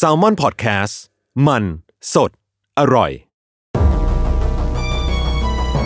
[0.00, 0.94] s a l m o n PODCAST
[1.46, 1.64] มัน
[2.14, 2.30] สด
[2.78, 3.10] อร่อย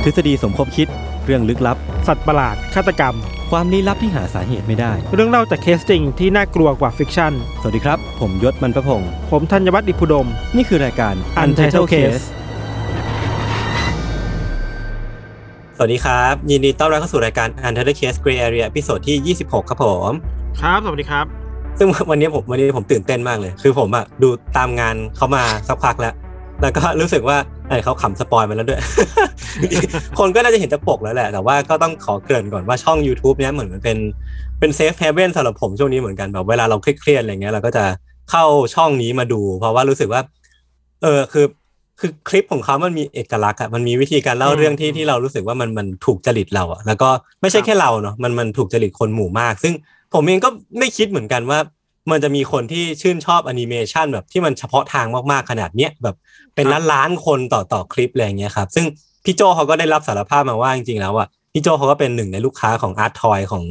[0.02, 0.88] ทฤษฎีสมคบคิด
[1.24, 3.14] เรื่องลึกลับ สัตว์ประหลาด ฆาตกรรม
[3.50, 12.24] ความลี้ลับที่หาสาเหตุไม่ได้ เรื่องเล่าจากเคสจริงที่น่ากลัวกว่า fiction สวัสดีครับ ผมยชญ์ บรรพพงศ์ผมธัญวัฒน์อิพภูดม นี่คือรายการ Untitled Case
[15.76, 20.12] สวัสดีครับ ยินดีต้อนรับเข้าสู่รายการ Untitled Case Gray Area episode ที่ 26 ครับผม
[20.60, 21.45] ครับ สวัสดีครับ
[21.78, 26.14] ซึ่งวันนี้ผมวันนี้ผมตื่นเต้นมากเลย คือผมอะดูตามงานเขามาสักพักแล้ว
[26.62, 27.36] แล้วก็รู้สึกว่า
[27.68, 28.80] ไอ้เขาขำ spoil มาแล้วด้วย
[30.18, 33.98] คนก็น่าจะเห็นจากปกแล้วแหละ แต่ว่าก็ต้องขอเกริ่นก่อนว่าช่อง YouTube เนี้ยเหมือนมันเป็น
[34.60, 37.84] เป็น safe haven สำหรับผมช่วงนี้เหมือนกันแบบเวลาเราเครียดๆอะไรเงี้ยเราก็จะ
[38.30, 40.20] เข้าช่องนี้มาดู เพราะว่ารู้สึกว่า
[41.02, 41.46] เออคือ
[42.00, 47.08] คือคลิปของเขามันมีเอกลักษณ์อะมันมีวิธีการเล่าเรื่องที่ที่เรารู้สึกว่ามันมันถูกจริตเราอะแล้วก็
[47.40, 49.74] ไม่ใช่แค่เราเนาะมันมันถูกจริตคนหมู่มาก ซึ่ง
[50.16, 51.58] ผมเองก็ไม่คิดเหมือนกันว่า
[52.10, 56.16] มันจะมีคนที่ชื่นชอบแอนิเมชันแบบที่มันเฉพาะทางมากๆขนาดเนี้ยแบบ
[56.54, 58.86] เป็นล้านล้านๆคนต่อต่อคลิปอะไรอย่างเงี้ยครับซึ่ง
[59.24, 63.64] พี่โจเขาก็ได้รับสารภาพมาว่าจริงๆแล้วอะพี่โจเขาก็เป็นหนึ่งในลูกค้าของ art toy ของ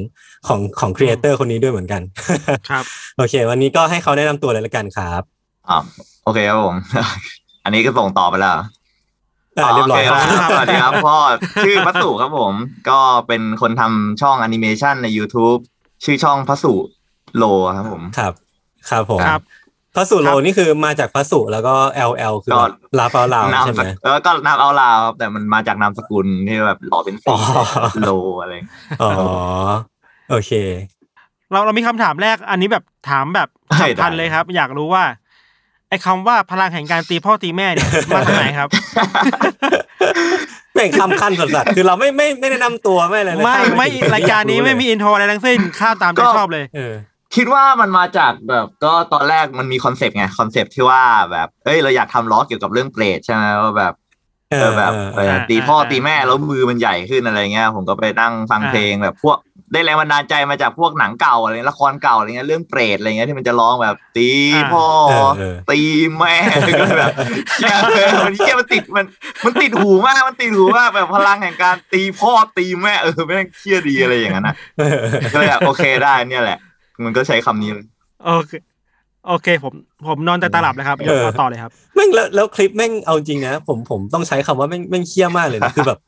[0.48, 2.02] ของของ creator คนนี้ด้วยเหมือนกัน
[2.70, 2.84] ครับ
[3.18, 5.22] โอเค วันนี้ก็ให้เขาแนะนำตัวเลยละกันครับ
[5.70, 5.78] อ่า
[6.24, 6.76] โอเคครับผม
[7.64, 8.58] อันนี้ก็ส่งต่อไปแล้ว
[9.58, 11.18] อ่าเรียบร้อยโคครับสวัสดีครับพ่อ
[11.66, 12.54] ชื่อพัสุครับผม
[12.90, 15.62] ก็เป็นคนทำช่องแอนิเมชันใน YouTube
[16.04, 16.74] ชื่อช่องพัสุ
[17.38, 17.44] โล
[17.78, 18.34] ครับผมครับ
[18.90, 19.42] ครับผมครับ
[19.96, 21.74] พระสุโลครับนี่คือมาจากพระสุแล้วก็
[22.12, 22.66] LL คือก็
[23.00, 27.38] ลาฟาลาวนามใช่ไหสมกเออก็นามเอาลาวครับแต่มันมาจากนามสกุลที่แบบหล่อเป็นสีอ๋อ
[28.02, 28.12] โล
[28.42, 28.52] อะไร
[29.02, 29.12] อ๋อ
[30.30, 30.52] โอเค
[31.52, 35.04] เราเรามีคำถามแรกอันนี้แบบถามแบบใช่สำคัญได้เลยครับ อยากรู้ว่า
[35.90, 38.70] ไอ้คำว่าพลังแห่งการตีพ่อตีแม่เนี่ยมาจากไหนครับ
[40.76, 46.94] แม่งคำขั้นสัสๆคือเราไม่ไม่ไม่ได้นำตัวไม่อะไรเลยไม่ข้าไม่ถึงรายการนี้ไม่มีอินโทรอะไรทั้งสิ้นข้ามตามใจชอบเลยเออ
[47.36, 53.94] คิดว่ามันมาจากแบบก็ตอนแรกมันมีคอนเซปต์ไงคอนเซปต์ที่ว่าแบบเอ้ยเราอยากทำล้อเกี่ยวกับเรื่องเปรตใช่ไหมว่าแบบ
[54.52, 59.38] เอเอออแบบเออเอออ่าตีพ่ออ่าตีแม่แล้วมือมันใหญ่ขึ้นอะไรเงี้ยผมก็ไปนั่งฟังอ่าเพลงแบบพวก
[59.72, 64.30] ได้แรงบันดาลใจมาจากพวกหนังเก่าอะไรละครเก่าอะไรเงี้ยเรื่องเปรตอะไรเงี้ยที่มันจะร้องแบบตี
[64.74, 65.80] พ่อเออเออตี
[66.18, 66.36] แม่
[66.80, 67.12] ก็แบบ
[67.54, 69.06] เชี่ยเลยมันเชี่ยมันติดมัน
[69.46, 74.56] มันติดหูมากมันติดหูมากแบบพลังแห่งการตีพ่อตีแม่เออแม่งเชี่ยดีอะไรอย่างนั้นนะ
[75.34, 76.60] ก็เลยแบบโอเคได้เนี่ยแหละ
[77.04, 77.86] มันก็ใช้คำนี้เลย
[78.26, 78.52] โอเค
[79.28, 79.74] โอเคผม
[80.08, 86.00] ผมนอนแต่ตาหลับเลยครับยกมาต่อเลยครับแม่งแล้วแล้วคลิปแม่งเอาจริงนะผมผมต้องใช้คำว่าแม่งแม่งเคี้ยมากเลยนะคือแบบ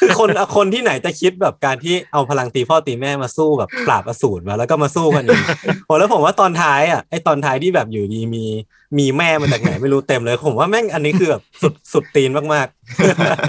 [0.00, 5.42] คือคนคนที่ไหนจะคิดแบบการที่เอาพลังตีพ่อตีแม่มาสู้แบบปราบอสูรมาแล้วก็มาสู้กันเอง
[5.86, 8.44] โหแล้วผมว่าตอนท้ายอะไอตอนท้ายที่แบบอยู่ดีมี
[8.98, 12.66] มีแม่มาจากไหนไม่รู้เต็มเลย ผมว่าแม่งอันนี้คือแบบสุดสุดตีนมาก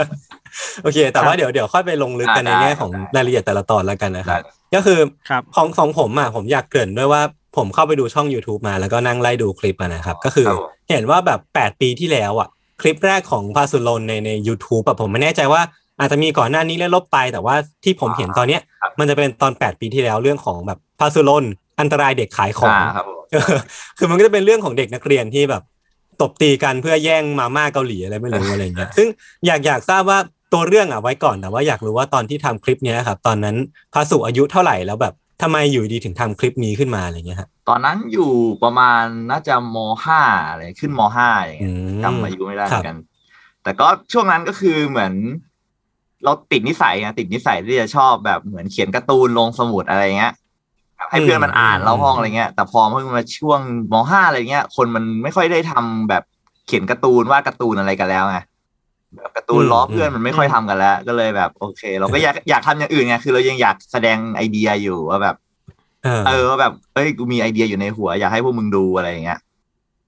[0.02, 4.42] ๆ โอเค แต่ว่าเดี๋ยวเดี๋ยวค่อยไปลงลึกกันในแง่ของรายละเอียดแต่ละตอนแล้วกันนะครับ
[4.76, 7.22] ก็คือครับของของผมอะผมอยากเกริ่นด้วยว่า
[7.58, 12.50] ผมเข้าไปดูช่อง YouTube มาแล้วก็นั่งไล่ดูคลิปมานะครับ ก็คือครับผมเห็นว่าแบบ 8 ปีที่แล้วอะ
[12.82, 15.62] คลิปแรกของพาสุลนในใน u t u b e แบบผมไม่แน่ใจว่า
[16.00, 18.62] อาจจะมีก่อนหน้านี้แล้วลบไปแต่ว่าที่ผมเห็นตอนเนี้ย
[19.00, 21.44] มันจะเป็นตอน 8 ปีที่แล้วเรื่องของแบบพาสุลน
[21.80, 23.58] อันตรายเด็กขายของอ่าครับผมเออ
[23.98, 25.64] คือมันก็จะเป็นเรื่องของเด็กนักเรียนที่แบบ
[26.22, 29.08] ตบตีกันเพื่อแย่งมาม่าเกาหลีอะไรไม่รู้อะไรเงี้ยซึ่ง
[29.46, 30.20] อยากอยากทราบว่า
[30.54, 33.56] ตัวเรื่องอะไว้ก่อนแต่ว่าอยากรู้ว่าตอนที่ทำคลิปเนี้ยครับตอนนั้น
[33.94, 38.32] พาสุอายุเท่าไหร่แล้วแบบ ทำไมอยู่ดีถึงทำคลิปนี้ขึ้นมาอะไรเงี้ยฮะตอนนั้นอยู่
[38.64, 42.98] ประมาณน่าจะมห้าอะไรขึ้นมห้าอย่างเงี้ยอืมจำอายุไม่ได้เหครัมืบอนกัน
[43.64, 45.14] แต่ก็ช่วงนั้นก็คือเหมือน
[46.24, 50.34] เราติดนิสัยไงติดนิสัยที่จะชอบแบบเหมือนเขียนการ์ตูนลงสมุดอะไรเงี้ย
[50.98, 53.60] แบบให้เพื่อนมันอ่านเล่าห้องอะไรเงี้ยแต่พอเพิ่งมาช่วง
[53.92, 56.24] มห้าอะไรเงี้ย คนมันไม่ค่อยได้ทำแบบ
[56.68, 58.46] เขียนการ์ตูนวาดการ์ตูนอะไรกันแล้วไงแบบ
[59.36, 65.36] การ์ตูนล้อเพื่อนมันไม่ค่อยทำกันแล้ว ก็เลยแบบโอเค เราก็อยากอยากทำอย่างอื่นไงคือเรายังอยากแสดงไอเดียอยู่ว่าแบบ
[66.04, 69.40] เออเออว่าแบบเอ้ยกูมีไอเดียอยู่ในหัว อยากให้พวกมึงดูอะไรอย่างเงี้ย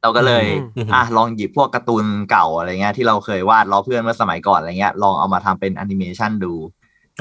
[0.01, 0.45] เราก็เลย
[0.77, 6.53] อืมอะลองหยิบพวกการ์ตูนเก่าอะไรเงี้ยที่เราเคยวาดล้อเพื่อนเมื่อสมัยก่อนอะไรเงี้ยลองเอามาทำเป็นแอนิเมชันดู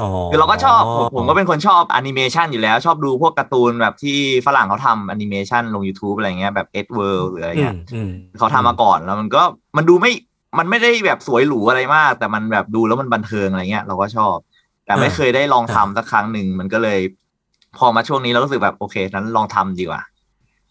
[0.03, 9.43] อ๋อคือเราก็ชอบผมผมก็เป็นคนชอบแอนิเมชันอยู่แล้ว ชอบดูพวกการ์ตูนแบบที่ฝรั่งเขาทำแอนิเมชันลง YouTube อะไรเงี้ยแบบ Eddsworld หรืออะไรเงี้ยอืมเขาทำมาก่อนแล้วมันก็
[9.77, 10.13] มันดูไม่
[10.59, 14.37] มันไม่ได้แบบสวยหรูอะไรมาก แต่มันแบบดูแล้วมันบันเทิงอะไรเงี้ย เราก็ชอบ
[14.87, 16.99] แต่ไม่เคยได้ลองทำสักครั้งหนึ่งมันก็เลย
[17.79, 20.03] พอมาช่วงนี้เราก็รู้สึกแบบโอเคนั้นลองทำดีกว่า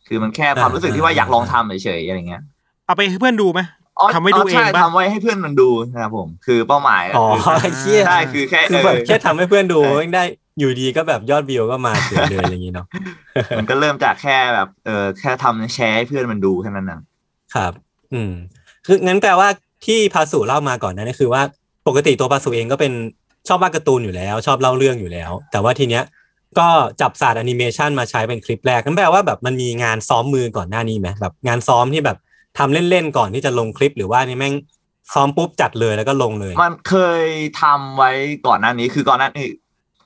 [0.08, 2.42] คือมันแค่ความรู้สึกที่ว่าอยากลองทำเฉยๆอะไรเงี้ย
[2.86, 3.62] เอาไปให้เพื่อนดูไหม
[4.00, 10.24] อ๋อทำไว้ดูเองใช่ปะทำไว้ให้เพื่อนมันดูนะครับผม คือเป้าหมายะอ๋อคือไอ้เชี่ยใช่คือแค่คือแบบเออแค่ทำให้เพื่อนดูใช่ไม่ได้
[10.60, 12.88] อยู่ดีก็แบบยอดวิวก็มาเฉยเลยอะไรอย่างงี้เนาะ
[13.58, 17.00] มันก็เริ่มจากแค่แบบเออแค่ทำแชร์ให้เพื่อนมันดูแค่นั้นนะ
[17.56, 17.74] ครับ
[18.14, 18.32] อืม
[18.86, 19.50] คืองั้นแปลว่า
[19.86, 21.42] ที่พาสุเล่ามาก่อนนะนี่คือว่า
[21.88, 22.94] ปกติตัวพาสุเองก็เป็น
[23.48, 26.04] ชอบวาดการ์ตูนอยู่แล้ว ชอบเล่าเรื่องอยู่แล้ว แต่ว่าทีเนี้ย
[26.60, 26.68] ก็
[27.02, 32.18] จับศาสตร์แอนิเมชันมาใช้เป็นคลิปแรกนั่นแปลว่าแบบมันมีงานซ้อมมือก่อนหน้านี้ไหมแบบงานซ้อมที่แบบ
[32.58, 34.54] ทำเล่นๆก่อนที่จะลงคลิปหรือว่านี่แม่ง
[35.14, 37.26] ซ้อมปุ๊บจัดเลยแล้วก็ลงเลย มันเคย
[37.62, 38.12] ทำไว้
[38.48, 39.48] ก่อนหน้านี้คือก่อนหน้านี้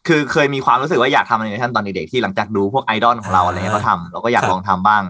[0.07, 5.03] คือเคยมีความรู้สึกว่าอยากทำแอนิเมชันตอนเด็กๆที่หลังจากดูพวกไอดอลของเราอะไรเงี้ยเขาทำเราก็อยากครับลองทำบ้าง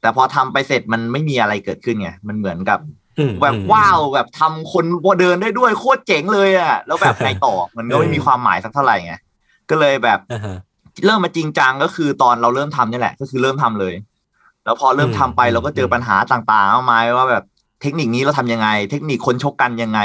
[0.00, 3.01] แต่พอทำไปเสร็จมันไม่มีอะไรเกิดขึ้นไงมันเหมือนกับอืม
[3.42, 4.84] แบบอืมว้าวแบบทำคน
[5.20, 9.14] เดินได้ด้วยโคตรเจ๋งเลยอะแล้วแบบไงต่อมันก็ไม่มีความหมายสักเท่าไหร่ไง
[9.70, 10.56] ก็เลยแบบอ่าฮะ
[11.04, 13.94] เริ่มมาจริงจังก็คือตอนเราเริ่มทำนี่แหละ ก็คือเริ่มทำเลย
[14.64, 17.44] แล้วพอเริ่มทำไปอืมเราก็เจอปัญหาต่างๆมากมายว่าแบบ
[17.82, 20.00] เทคนิคนี้เราทำยังไง เทคนิคคนชกกันยังไง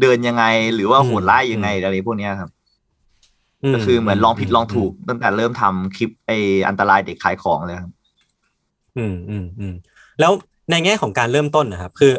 [0.00, 0.44] เดินยังไง
[0.74, 2.50] หรือว่าโหดร้ายยังไงอะไรพวกเนี้ยครับ
[3.74, 6.30] ก็คือเหมือนลองผิดลองถูกตั้งแต่เริ่มทำคลิปไอ
[6.68, 7.92] อันตรายเด็กขายของเลยครับ
[8.98, 9.74] อืมอืมอืม
[10.20, 10.32] แล้ว
[10.70, 12.12] ในแง่ของการเริ่มต้นนะครับ คือ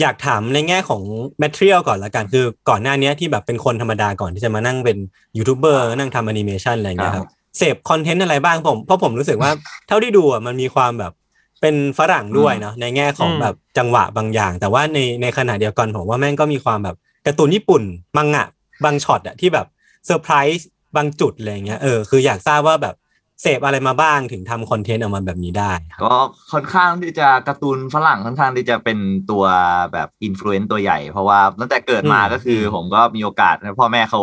[0.00, 1.02] อยากถามในแง่ของ
[1.38, 4.98] material ก่อนละกันคือก่อนหน้านี้ที่แบบเป็นคนธรรมดาก่อนที่จะมานั่งเป็น
[5.36, 7.26] ยูทูบเบอร์นั่งทำแอนิเมชันอะไรอย่างเงี้ยครับ
[7.58, 9.50] เสพ content อะไรบ้างผมเพราะผมรู้สึกว่า
[9.88, 11.12] เท่าที่ดูอะมันมีความแบบ
[11.60, 16.96] เป็นฝรั่งด้วยเนาะในแง่ของอืมแบบจังหวะบางอย่าง แต่ว่าในในขณะเดียวกันผมว่าแม่งก็มีความแบบ
[17.26, 17.82] การ์ตูนญี่ปุ่น
[18.16, 18.46] มังงะ
[18.84, 19.66] บางช็อตอะที่แบบ
[20.06, 22.94] เซอร์ไพรส์บางจุดอะไรอย่างเงี้ยเออคืออยากทราบว่าแบบ
[23.42, 26.16] เสพอะไรมาบ้างถึงทำ content ออกมาแบบนี้ได้ครับก็
[26.52, 28.98] ค่อนข้างที่จะการ์ตูนฝรั่งค่อนข้างที่จะเป็น
[29.30, 29.44] ตัว
[29.92, 34.20] แบบ influence ตัวใหญ่ เพราะว่าตั้งแต่เกิดมาอืมก็คือผมก็มีโอกาสนะพ่อแม่เขา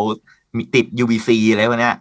[0.55, 1.95] มีติด UBC อะไรพวกเนี้ย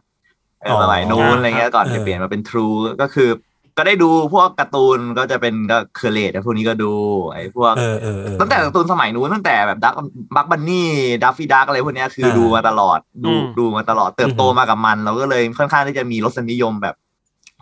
[0.62, 3.28] เอออ๋อสมัยนู้นอะไรเงี้ยก่อนเออจะเปลี่ยนมาเป็น True ก็คือ
[3.76, 6.92] ก็ได้ดูพวกการ์ตูนก็จะเป็นก็ Courage พวกนี้ก็ดู
[7.32, 9.94] ไอ้พวกเออเออเออตั้งแต่การ์ตูนสมัยนู้นตั้งแต่แบบดัก
[10.36, 16.94] Bugs Bunny Daffy Duck อะไรพวกเนี้ยคือเออดูมาตลอดดูอืมดูมาตลอดเติบโตอือหือมากับมัน เราก็เลยค่อนข้างที่จะมีรสนิยมแบบ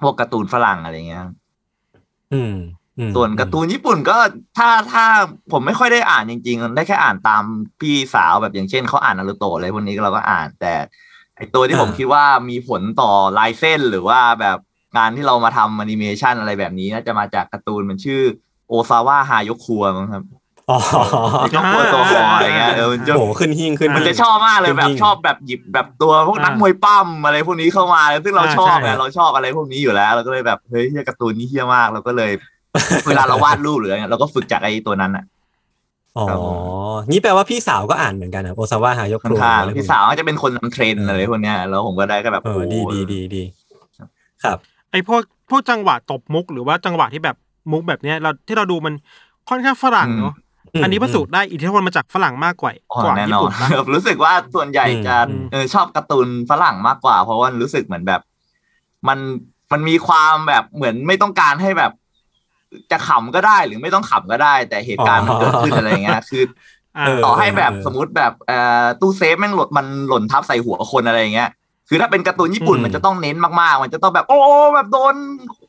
[0.03, 1.25] พวกการ์ตูนฝรั่งอะไรเงี้ย
[2.35, 2.55] อืม
[2.99, 4.17] อืมส่วนการ์ตูนญี่ปุ่นก็
[4.59, 5.05] ถ้าถ้า
[5.53, 7.43] ผมไม่ค่อยได้อ่านจริง ๆ ได้แค่อ่านตาม
[7.81, 10.75] พี่สาวแบบอย่างเช่นเขาอ่านนารูโตะอะไรพวกนี้เราก็อ่าน แต่
[11.37, 14.59] ไอตัวที่ผมคิดว่ามีผลต่อลายเส้นหรือว่าแบบ
[14.97, 18.21] งานที่เรามาทำแอนิเมชันอะไรแบบนี้น่าจะมาจากการ์ตูนมันชื่อ
[18.69, 20.25] โอซาวะฮายกครัวมั้งครับ
[20.71, 20.79] อ๋อ
[21.55, 32.31] ยกครัวตัวหออะไรเงี้ยเออมันจะโหขึ้นหิ้งขึ้นมันหิ้จะงชอบมากเลยแบบจริงๆชอบแบบหยิบแบบตัวพวกนักอ่ามวยปั้มอะไรพวกนี้เข้ามาซึ่งเราอ่าชอบใช่ไงเราชอบอะไรพวกนี้อยู่แล้ว เราก็เลยแบบเฮ้ยเหี้ยการ์ตูนนี่เฮี้ยมากเราก็เลย
[33.09, 35.25] เวลาเราวาดรูปหรืออะไรเงี้ยเราก็ฝึกจากไอ้ตัวนั้นอะ
[36.17, 36.57] อ๋อครับผม
[37.11, 43.43] นี่แปลว่าพี่สาวก็อ่านเหมือนกันนะโอซาวะฮายกค่อครันวข้างอะไรพวกนี้พี่สาวก็จะเป็นคนนำเทรนด์อะไรพวกเนี้ยแล้วผมก็ได้ก็แบบเออดีดีดีดี
[44.45, 44.59] ครับ
[44.93, 47.37] ไอ้พวกพวกจังหวะตบมุก หรือว่าจังหวะที่แบบ
[47.73, 48.95] มุกแบบเนี้ยเราที่เราดูมัน
[49.49, 50.35] ค่อนข้างฝรั่งเนาะ
[50.75, 58.21] อืมอันนี้ประสูตรได้อิทธิพลมาจากฝรั่งมากกว่าอ๋อกว่าแน่นญี่อปุ่นนปะรู้สึกว่าส่วนใหญ่จะอืมเออชอบการ์ตูนฝรั่งมากกว่า เพราะว่ารู้สึกเหมือนแบบ
[59.09, 59.19] มัน
[59.73, 61.93] มันมีความแบบเหมือนไม่ต้องการให้แบบ
[62.91, 66.43] จะขำก็ได้หรือไม่ต้องขำก็ได้ แต่เหตุการณ์มันเกิดขึ้นอะไรเงี้ยคือ
[66.97, 71.51] อ่าเออต่อให้แบบเออสมมติแบบเอ่อตู้เซฟแม่งหล่นมันหล่นทับใส่หัวคนอะไรอย่างเงี้ย
[71.89, 74.39] คือถ้าเป็นการ์ตูนญี่ปุ่นอืมมันจะต้องเน้นมากๆ มันจะต้องแบบโอ้
[74.75, 75.15] แบบโดน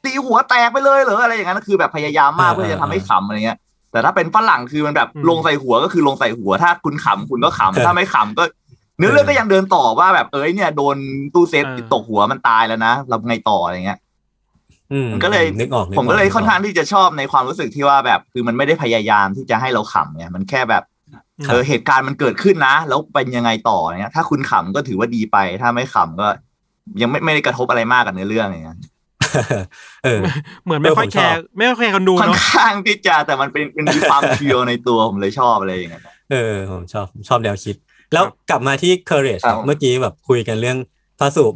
[0.04, 3.58] ตีหัวแตกไปเลยเหรออะไรอย่างนั้นคือแบบพยายามมากเพื่อจะทำให้ขำอะไรเงี้ย
[3.92, 8.44] แต่ถ้าเป็นฝรั่งคือมันแบบอืมลงใส่หัวก็คือลงใส่หัว ถ้าคุณขำคุณก็ขำถ้าไม่ขำก็
[8.98, 10.98] เนื้อเรื่องก็ยังเดินต่อว่าแบบเอ้ยเนี่ยโดน
[11.34, 14.00] ตู้เซฟตกหัวมันตายแล้วนะเราไงต่ออะไรเงี้ย
[14.92, 20.99] อืมมันก็เลยนึกออกนึผมก็เลยกค่อนข้างที่จะชอบในความรู้สึกที่ว่าแบบ คือมันไม่ได้พยายามที่จะให้เราขำเนี่ยมันแค่แบบครับ
[21.48, 26.28] เออเหตุการณ์มันเกิดขึ้นนะ แล้วเป็นยังไงต่อเนี่ยถ้าคุณขำก็ถือว่าดีไป ถ้าไม่ขำก็
[27.02, 28.78] ยังไม่ไม่ได้กระทบอะไรมากกับเนื้อเรื่องอย่างเงี้ย
[30.04, 30.20] เออ
[30.64, 37.76] เหมือนไม่ค่อยเออผมแคชอบร์ไม่ค่อยแคร์คนดูค่อนเนาะข้างที่จะแต่มันเป็นเป็นมีความเพียวในตัวผมเลยชอบอะไรอย่างเงี้ยเออผมชอบผมชอบแนวคิด
[38.14, 40.78] แล้วกลับมาที่ courage ครับครับเมื่อกี้แบบคุยกันเรื่อง
[41.20, 41.54] พระสูบ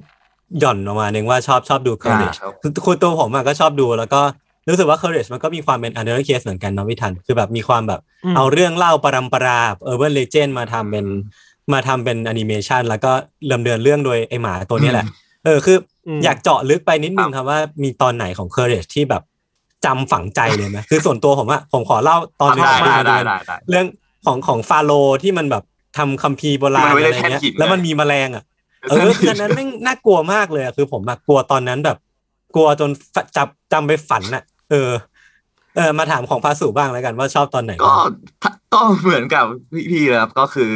[0.60, 4.22] หย่อนออกมาหนึ่งว่าชอบชอบดู courage ครับคือคือตัวผมอะก็ชอบดูแล้วก็
[4.70, 11.05] รู้สึกว่า courage มันก็มีความเป็น under case เหมือนกันเนาะพี่ทัน คือแบบมีความแบบอืมเอาเรื่องเล่าปรำปรา urban legend มาทำเป็น
[11.74, 13.12] มาทำเป็นแอนิเมชันแล้วก็
[13.53, 15.05] ดำเนินเรื่องโดยไอหมาตัวเนี้ยแหละ
[15.46, 15.77] เออคือ
[16.08, 19.24] อมอยากเจาะลึกไปนิดนึงครับว่ามีตอนไหนของ courage ที่แบบ
[19.86, 23.86] จำฝังใจเลยไหมคือส่วนตัวผมอะผมขอเล่าตอนหนึงได้คือได้มันได้เป็นได้ได้เรื่อง
[24.25, 25.63] ของของฟาโรห์ที่มันแบบ
[25.98, 28.43] ทำคัมภีร์โบราณที่มันอะไว้ไรในแท่นเงี้ยหินแล้วมันมีแมลงอะ
[28.89, 31.98] เออคืออันนั้นแม่งน่ากลัวมากเลยอะคือผมอะกลัวตอนนั้นแบบ
[32.55, 34.43] กลัวจนฝจับจำไปฝันอะ
[34.74, 34.94] เออ
[35.75, 37.94] เออมาถามของพาสุบ้างแล้วกันว่าชอบตอนไหน ก็
[38.42, 39.46] ถ้าก็เหมือนกับ
[39.92, 40.74] พี่ๆเลยครับก็คือ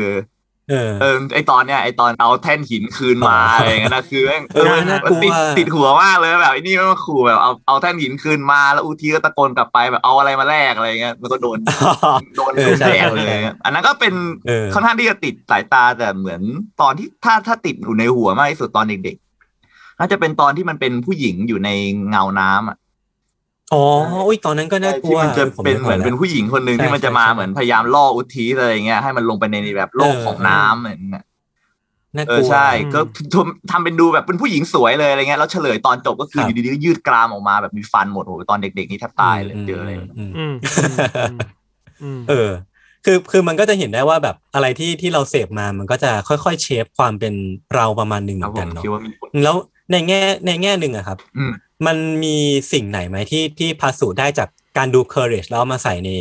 [0.69, 11.57] เออเออไอตอนเนี้ยไอตอนเอาแท่นหินคืนมาอ๋อออะไรอย่างเงี้ยนะคือแม่งเออน่ากลัวติดติดหัวมากเลยแบบไอ้นี่มันมาขู่แบบเอาเอาแท่นหินคืนมาแล้วอุทีก็ตะโกนกลับไปแบบเอาอะไรมาแลกอะไรเงี้ยมันก็โดน
[12.37, 14.13] โดนเออใช่แดกเลยใช่อันนั้นก็เป็น
[14.47, 16.41] เออค่อนข้างที่จะติดสายตาแต่เหมือน
[16.81, 21.69] ตอนที่ถ้าถ้าติดอยู่ในหัวมากที่สุดตอนเด็กๆน่าจะเป็นตอนที่มันเป็นผู้หญิงอยู่ใน
[22.09, 22.77] เงาน้ำอะ
[23.73, 23.83] อ๋อ
[24.27, 31.25] อุ้ยตอนนั้นก็น่ากลัที่วมันจะผเป็นกเหมือนแล้วเป็นผู้หญิงคนหนึ่งใช่ที่มันจะมาใช่เหมือนพยายามล่ออุทีอะไรอย่างเงี้ยให้มันลงไปในแบบโลกเออของน้ำเหมือนเงี้ย
[32.17, 32.99] น่ากเอลัอวใช่อืมก็
[33.33, 40.53] ทำทำเป็นดูแบบเป็นผู้หญิงสวยเลยอะไรเงี้ยแล้วเฉลยตอนจบก็คือครับอยู่ดีๆก็ยืดกรามออกมาแบบมีฟันหมดโอ้โหตอนเด็กๆนี่แทบตายเลยเจออะไรมมอืมอืม
[42.03, 42.51] อืมเออ
[43.05, 47.33] คือคือมันก็จะเห็นได้ว่าแบบอะไรที่ที่เราเสพมามันก็จะค่อยๆเชฟความเป็น
[47.75, 49.55] เราประมาณหนึ่งเหครัมืบอนผกันมเนาะคิดว่ามีผลแล้ว
[49.91, 51.45] ในแง่ในแง่หนึ่งอะครับอื
[51.81, 52.35] มมันมี
[52.73, 56.11] สิ่งไหนไหมที่ที่พาสุได้จากการดู courage แล้วเอามาใส่ใน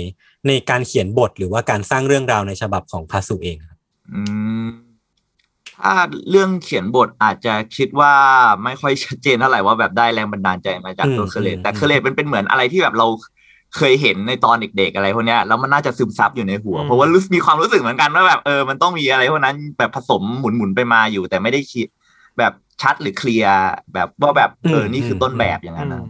[0.47, 3.79] ในการเขียนบทหรือว่าการสร้างเรื่องราวในฉบับของพาสุเองครับ
[4.13, 4.21] อื
[4.65, 4.67] ม
[5.83, 5.95] ถ้า
[6.31, 8.15] เรื่องเขียนบทอาจจะคิดว่า
[8.65, 13.07] ไม่ค่อยชัดเจนเท่าไหร่ว่าแบบได้แรงบันดาลใจมาจากตัวอืม Courage อืมแต่ Courage มันเป็นเหมือนอะไรที่แบบเรา
[13.77, 21.87] เคยเห็นในตอนเด็กๆอะไรพวกเนี้ยแล้วมันน่าจะซึมซับอยู่ในหัวอืมเพราะว่ารู้สึกมีความรู้สึกเหมือนกันว่าแบบเออมันต้องมีอะไรพวกนั้นแบบผสมหมุนๆไปมาอยู่ แต่ไม่ได้คิด
[22.39, 23.57] แบบ ชัดหรือเคลียร์
[23.95, 26.03] แบบว่าแบบเออนี่คือต้นแบบอย่างนั้นนะ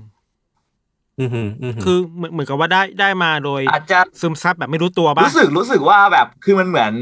[1.18, 6.92] อืมอืมอืมคือเหมือนเหมือนกับว่าได้ได้มาโดย อาจจะซึมซับแบบไม่รู้ตัวป่ะรู้สึกรู้สึกว่าแบบคือมันเหมือน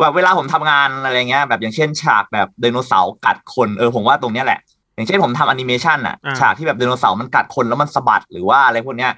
[0.00, 4.60] แบบเวลาผมทำงานอะไรเงี้ยแบบอย่างเช่นฉากแบบไดโนเสาร์กัดคนเออผมว่าตรงเนี้ยแหละ
[4.94, 9.12] อย่างเช่นผมทำแอนิเมชันอะอ่าฉากที่แบบไดโนเสาร์มันกัดคนแล้วมันสะบัดหรือว่าอะไรพวกเนี้ย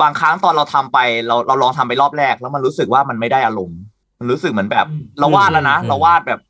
[0.00, 3.80] บางครั้งตอนเราทำไปเราเราลองทำไปรอบแรก แล้วมันรู้สึกว่ามันไม่ได้อารมณ์
[4.18, 4.86] มันรู้สึกเหมือนแบบ
[5.18, 6.40] เราวาดแล้วนะเราวาดแบบ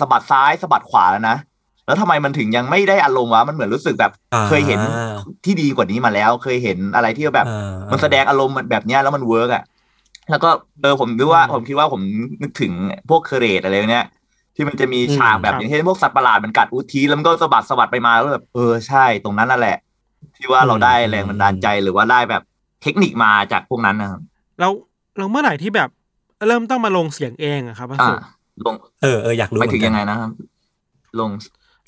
[0.00, 1.36] สะบัดซ้ายสะบัดขวาแล้วนะ
[1.86, 4.80] แล้วทำไมมันถึงยังไม่ได้อารมณ์วะมันเหมือนรู้สึกแบบอ่าเคยเห็น
[5.44, 9.64] ที่ดีกว่านี้มาแล้ว เคยเห็นอะไรที่แบบอ่ามันแสดงอารมณ์แบบเนี้ยแล้วมัน work อะ
[10.30, 10.50] แล้วก็
[10.82, 12.02] เออผมคิดว่าอืมผมคิดว่าผม
[12.42, 12.72] นึกถึง
[13.10, 14.06] พวกเคอร์เรตอะไรเนี้ย
[14.54, 19.76] ที่มันจะมีฉากแบบครับอย่างเช่นพวกสัตว์ประหลาดมันกัดอุทีแล้วมันก็สะบัดสะบัดไปมาแล้วแบบเออใช่ตรงนั้นนั่นแหละ
[20.36, 22.42] ที่ว่าเราได้แรงบันดาลใจหรือว่าได้แบบ
[22.82, 24.20] เทคนิคมาจากพวกนั้นนะครับ
[24.60, 24.72] แล้ว
[25.16, 25.88] เราเมื่อไหร่ที่แบบ
[26.46, 28.12] เริ่มต้องมาลงเสียงเองอะครับพระอ่าสุ
[28.64, 30.30] ลงเออเอออยากรู้ไปถึงเหมือนกันยังไงนะครับ
[31.20, 31.30] ลง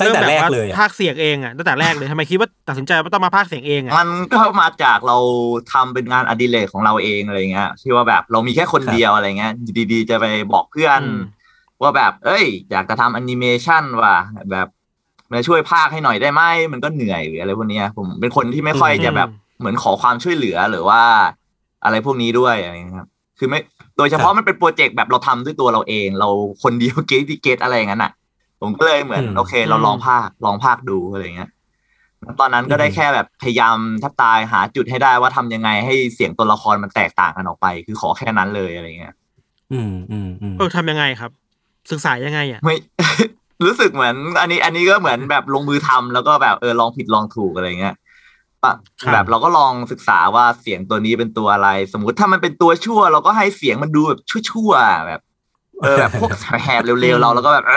[0.00, 5.18] ตั้งแต่เริ่มแรกว่าเลยอะภาคเสียงเองอะตั้งแต่แรกเลยทำไมคิดว่าตัดสินใจว่าต้องมาภาคเสียงเองอะมันก็มาจากเรา
[5.72, 11.20] ทำเป็นงานอดิเรกของเราเองอะไรเงี้ยที่ว่าแบบเรามีแค่คนเดียวอะไรเงี้ยอยู่ดีๆ จะไปบอกเพื่อนอืม
[11.82, 14.16] ว่าแบบ เอ้ย อยากจะทำแอนิเมชันว่ะ
[14.50, 14.68] แบบ
[15.32, 16.42] มาช่วยภาคให้หน่อยได้ไหม
[16.72, 19.28] มันก็เหนื่อยหรืออะไรพวกเนี้ยผมเป็นคนที่ไม่ค่อยจะแบบ
[19.58, 21.02] เหมือนขอความช่วยเหลือหรือว่า
[21.84, 23.60] อะไรพวกนี้ด้วยอะไรเงี้ยครับคือไม่
[23.96, 26.28] โดยเฉพาะมันเป็นโปรเจกต์แบบเราทำด้วยตัวเราเอง เรา
[26.62, 28.12] คนเดียวเกตที่เกตอะไรอย่างนั้นอะ
[28.60, 31.50] ผมก็เลยเหมือนอืมโอเค เราลองภาคลองภาคดูอะไรเงี้ย
[32.40, 39.14] ตอนนั้นก็ได้อืมแค่แบบพยายามแทับตายหาจุดให้ได้ว่าทำยังไงให้เสียงตัวละครมันแตกต่างกันออกไป คือขอแค่นั้นเลยอะไรเงี้ย
[39.72, 41.30] อืมอืมอืมเออทำยังไงครับ
[41.90, 42.76] ศึกษายังไงอะไม่
[43.64, 47.94] รู้สึกเหมือน อันนี้อันนี้ก็เหมือนแบบลงมือทำแล้วก็แบบเออลองผิดลองถูกอะไรเงี้ย
[48.64, 48.74] ปะ
[49.12, 55.20] แบบเราก็ลองศึกษาว่าเสียงตัวนี้เป็นตัวอะไร สมมุติถ้ามันเป็นตัวชั่ว เราก็ให้เสียงมันดูแบบชั่วๆแบบ
[55.82, 56.30] เออแบบพวก
[56.64, 57.74] แหบเร็วๆเราแล้วก็แบบเอ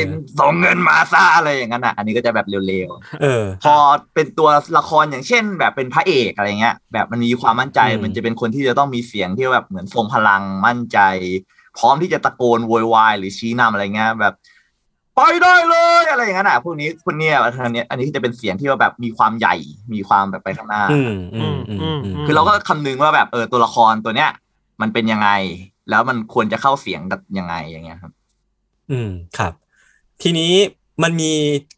[0.00, 0.02] ย
[0.38, 3.74] ส่งเงินมาซะอะไรอย่างนั้นอะ อันนี้ก็จะแบบเร็วๆ เออ พอ
[4.14, 10.98] เป็นตัวละครอย่างเช่น แบบเป็นพระเอกอะไรเงี้ย แบบมันมีความมั่นใจอืม มันจะเป็นคนที่จะต้องมีเสียงที่แบบเหมือนทรงพลังมั่นใจ
[11.78, 14.34] พร้อมที่จะตะโกนโวยวายหรือชี้นำอะไรเงี้ยแบบ
[15.28, 17.34] ไปได้เลยอะไรอย่างนั้นอะพวกนี้คนเนี้ย
[17.64, 19.54] อันนี้อันนี้จะเป็นเสียงที่ว่าแบบมีความใหญ่
[19.94, 24.30] มีความแบบไปข้างหน้าอืมอืมอืมอืมคือเราก็คำนึงว่าแบบเออตัวละครตัวเนี้ย
[24.80, 25.30] มันเป็นยังไง
[25.90, 28.12] แล้วมันควรจะเข้าเสียงกับยังไงอย่างเงี้ยครับ
[28.90, 29.52] อืมครับ
[30.22, 30.52] ทีนี้
[31.02, 31.32] มันมี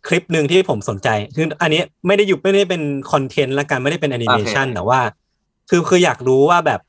[0.06, 2.82] คลิปหนึ่งที่ผมสนใจคืออันนี้ไม่ได้อยู่ไม่ได้เป็น
[3.12, 5.00] คอนเทนต์ละกันไม่ได้เป็นแอนิเมชันโอเคแต่ว่า
[5.70, 6.80] คือคืออยากรู้ว่าแบบ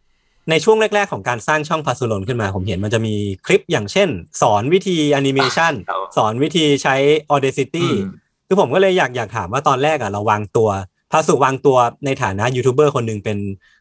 [0.49, 4.09] ในช่วงแรก ๆ ของการสร้างช่อง Pasulol ขึ้นมา ผมเห็นมันจะมีคลิปอย่างเช่น
[4.41, 5.73] สอนวิธีแอนิเมชัน
[6.17, 6.95] สอนวิธีใช้
[7.33, 8.11] Audacity อืม
[8.47, 10.69] คือผมก็เลยอยากอยากถามว่าตอนแรกอะเราวางตัว
[11.11, 13.37] Pasu วางตัวในฐานะยูทูบเบอร์คนหนึ่งเป็น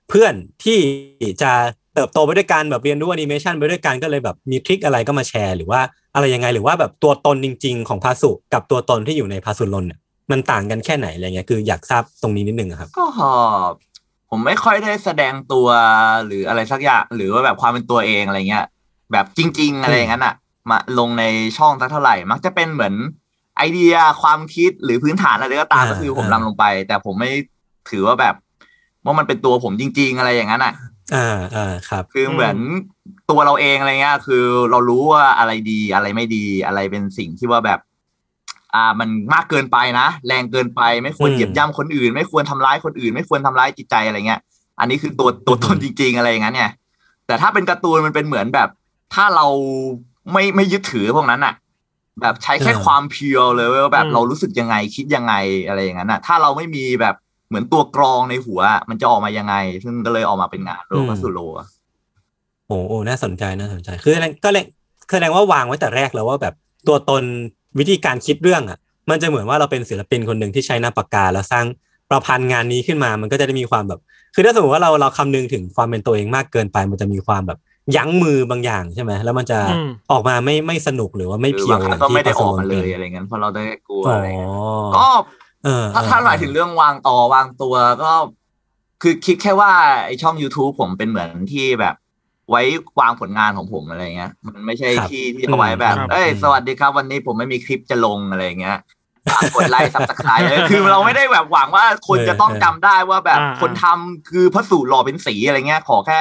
[0.09, 0.79] เพื่อนที่
[1.43, 1.53] จะ
[1.95, 5.81] เติบโตไปด้วยกันแบบเรียนรู้แอนิเมชันไปด้วยกันก็เลยแบบมีทริคอะไรก็มาแชร์ หรือว่า
[6.15, 9.99] อะไรยังไงหรือว่าแบบตัวตนจริง ๆ ของพาสุกับตัวตนที่อยู่ในพาสุลนเนี่ย
[10.31, 13.05] มันต่างกันแค่ไหนอะไรเงี้ยคืออยากทราบตรงนี้นิดนึงอะครับ ก็
[14.35, 15.69] ผมไม่ค่อยได้แสดงตัว
[16.27, 18.67] หรืออะไรสักอย่าง หรือว่าแบบความเป็นตัวเองอะไรเงี้ย
[19.13, 20.35] แบบจริง ๆ อะไรอย่างนั้นอะ
[20.71, 21.25] มาลงใน
[21.59, 22.95] ช่องสักเท่าไหร่ มักจะเป็นเหมือน
[23.57, 27.31] ไอเดียความคิดหรือพื้นฐานอะไรก็ตามอ่าก็คือผมอ่านำลงไป แต่ผมไม่
[27.91, 28.35] ถือว่าแบบ
[29.05, 30.75] ว่ามันเป็นตัวผมจริง ๆ อะไรอย่างนั้นอะ
[31.15, 32.57] อ่าอ่าครับ คือเหมือน
[33.31, 37.81] ตัวเราเองอะไรเงี้ยคือเรารู้ว่าอะไรดีอะไรไม่ดีอะไรเป็นสิ่งที่ว่าแบบ
[38.75, 44.41] อ่ามันมากเกินไปนะ แรงเกินไปไม่ควรอืมเหยียบย่ำคนอื่น ไม่ควรทำร้ายคนอื่น ไม่ควรทำร้ายจิตใจอะไรเงี้ย
[44.81, 46.71] อันนี้คือตัวตัวตนจริง ๆอะไรอย่างนั้นเนี่ย
[47.27, 48.69] แต่ถ้าเป็นการ์ตูนมันเป็นเหมือนแบบ
[49.15, 49.47] ถ้าเรา
[50.33, 51.55] ไม่ไม่ยึดถือพวกนั้นอะ
[52.21, 55.35] แบบใช้แค่เออความเพียวเลยว่าแบบอืมเรารู้สึกยังไงคิดยังไง
[55.69, 57.15] อะไรอย่างนั้นอะถ้าเราไม่มีแบบ
[57.49, 61.67] เหมือนตัวกรองในหัวอะมันจะออกมายังไง ซึ่งก็เลยออกมาเป็นงานโรบัสโลอะ
[62.69, 64.15] โอ้โหน่าสนใจน่าสนใจ คือ
[64.45, 64.65] ก็เลย
[65.11, 66.55] แสดงว่าวางไว้แต่แรกแล้วว่าแบบ
[66.89, 67.23] ตัวตน
[67.79, 68.79] วิธีการคิดเรื่องอะ
[69.11, 71.67] มันจะเหมือนว่าเราเป็นศิลปินคนหนึ่งที่ใช้หน้าปากกาแล้วสร้าง
[72.11, 74.01] ประพันธ์งานนี้ขึ้นมา มันก็จะได้มีความแบบ
[74.35, 77.59] คือถ้าสมมติว่าเราเราคำนึงถึงความเป็นตัวเองมากเกินไป มันจะมีความแบบ
[77.97, 84.51] ยั้งมือบางอย่างใช่ไหมแล้วมันจะอืมออกมาไม่ไม่สนุกหรือว่าไม่หรือเพียวบางคอรั้ย่างงก็ที่ไม่ได้ปาอสอกมมาเลป็ยนอะไรเงี้ยเพราะเราได้กลัวอ๋ออะไรเงี้ย
[84.95, 85.07] ก็ก็
[85.65, 88.13] เออถ้าเออถ้าหมายถึงเรื่องวางต่อวางตัวก็
[89.03, 89.73] คือคิดแค่ว่า
[90.07, 91.95] ไอช่อง youtube ผมเป็นเหมือนที่แบบ
[92.53, 92.63] ไว้
[93.01, 98.79] วางผลงานของผมอะไรเงี้ย มันไม่ใช่ครับที่ที่เอาไว้แบบครับเอ้ยอืมสวัสดีครับวันนี้ผมไม่มีคลิปจะลงอะไรเงี้ย
[99.33, 106.19] ฝากกดไลค์ซับสไครต์คือเราไม่ได้แบบหวังว่าคนจะต้องจำได้ว่าแบบอ่าคนทำคือพระสูตรหล่อเป็นสีอะไรเงี้ย ขอแค่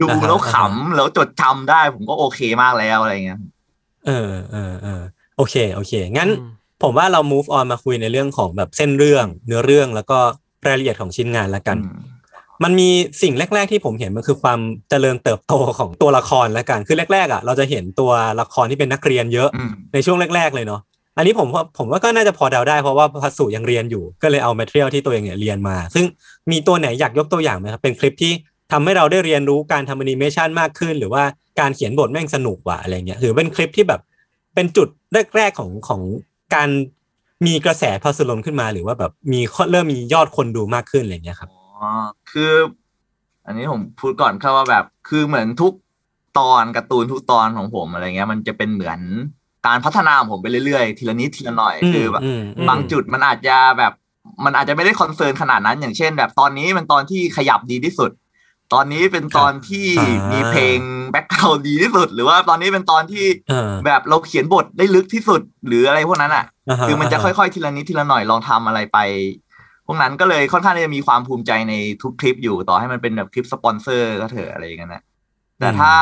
[0.00, 3.38] ดูอ่าฮะแล้วอ่าฮะขำแล้วจดจำได้ ผมก็โอเคมากแล้วอะไรเงี้ย
[4.06, 5.02] เออเออเออ
[5.36, 10.18] โอเค โอเค งั้นอืมผมว่าเรา move on มาคุยในเรื่องของแบบเส้นเรื่อง เนื้อเรื่องแล้วก็
[10.66, 11.88] รายละเอียดของชิ้นงานละกันอื
[12.60, 12.88] มมันมี
[13.22, 14.58] สิ่งแรก ๆ ที่ผมเห็นมันคือความ
[14.90, 18.10] เจริญเติบโตของตัวละครละกันคือแรกๆอะเราจะเห็นตัว
[18.40, 20.80] ละครที่เป็นนักเรียนเยอะอืมในช่วงแรก ๆ เลยเนาะ
[21.16, 26.04] อันนี้ผมว่าผมว่าก็น่าจะพอเดาได้เพราะว่าพัสุยังเรียนอยู่ ก็เลยเอาแมทเทียลที่ตัวเองเนี่ยเรียนมา ซึ่ง
[26.50, 28.32] มีตัวไหนอยากยกตัวอย่างไหมครับเป็นคลิปที่
[28.72, 31.22] ทำให้เราได้เรียนรู้การทำแอนิเมชันมากขึ้น หรือว่า
[31.60, 34.00] การเขียนบทแม่งสนุกกว่าอะไรเงี้ยหรือเป็นคลิปที่แบบ
[34.54, 34.88] เป็นจุด
[35.36, 36.00] แรกๆของของ
[36.54, 36.68] การ
[37.46, 41.90] มีกระแสพัสลนขึ้นมา หรือว่าแบบมีเริ่มมียอดคนดูมากขึ้นอะไรเงี้ยครับ อ๋อ
[42.30, 42.52] คือ
[43.46, 45.72] อันนี้ผมพูดก่อนครับว่าแบบ คือเหมือนทุก
[46.38, 49.00] ตอนการ์ตูนทุกตอนของผมอะไรเงี้ย มันจะเป็นเหมือน
[49.66, 53.92] การพัฒนาของผมไปเรื่อยๆ ทีละนิดทีละหน่อยคือแบบอืมอืมบางจุดมันอาจจะแบบ
[54.44, 58.10] มันอาจจะไม่ได้ concern ขนาดนั้น อย่างเช่น แบบตอนนี้เป็นตอนที่ขยับดีที่สุด
[58.74, 60.78] ตอนนี้เป็นตอนที่อ่ามีมีเพลง
[61.10, 68.98] background ดีที่สุด หรือว่าตอนนี้เป็นตอนที่เออแบบเราเขียนบทได้ลึกที่สุด หรืออะไรพวกนั้นอะฮะคือมันจะค่อยๆทีละนิดทีละหน่อยลองทำอะไรไป
[69.88, 75.02] พวกนั้นก็เลยค่อนข้างที่จะมีความภูมิใจในทุกคลิปอยู่ต่อให้มันเป็นแบบคลิปสปอนเซอร์ก็เถอะอะไรอย่างเงี้ยนะ
[75.60, 75.92] แต่ถ้า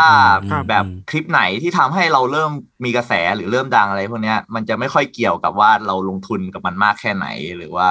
[0.40, 2.50] อืมแบบอืมคลิปไหนที่ทำให้เราเริ่ม
[2.84, 7.88] มีกระแสหรือเริ่มดังอะไรพวกเนี้ยมันจะไม่ค่อยเกี่ยวกับว่าเราลงทุนกับมันมากแค่ไหนหรือว่า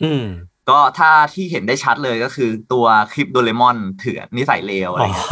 [0.00, 0.22] อืม
[0.68, 5.30] ก็ถ้าที่เห็นได้ชัดเลยก็คือตัวคลิปโดเรมอนเถื่อนนิสัยเลวอะไรอ๋อเงี้ย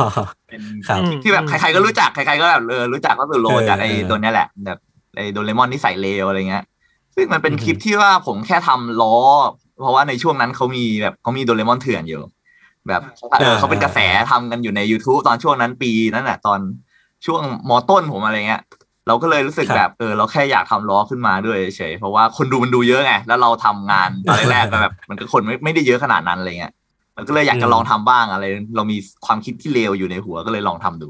[0.48, 4.78] เป็นครับคลิปที่แบบใครๆก็รู้จักใครๆก็แบบเออรู้จักก็คือโลเออจากไอ้เออตัวเนี้ยแหละแบบ
[5.16, 6.64] ไอ้โดเรมอนนิสัยเลวอะไรเงี้ย
[7.14, 9.16] ซึ่งมันเป็นอือฮึคลิปที่ว่าผมแค่ทำล้อ
[9.80, 12.22] เพราะว่าในช่วงนั้นเขามีแบบเขามีโดเรมอนเถื่อนอยู่
[12.88, 13.02] แบบ
[13.40, 13.98] เออเขาเป็นกระแส
[14.30, 16.60] ทำกันอยู่ใน YouTube ตอนช่วงนั้นปีนั้นแหละตอน
[17.26, 18.62] ช่วงมอต้นผมอะไรเงี้ย
[19.06, 26.72] เราก็เลยรู้สึกครับแบบเออเราแค่อยากทำล้อขึ้นมาด้วยเฉยๆเพราะว่าคนดูมันดูเยอะไงแล้วเราทำงานตอนแรกๆก็แบบมันก็คนไม่ไม่ได้เยอะขนาดนั้นอะไรเงี้ย
[27.16, 28.44] มันก็เลยอยากจะลองทำบ้างอะไร
[28.76, 31.08] เรามีความคิดที่เลวอยู่ในหัวก็เลยลองทำดู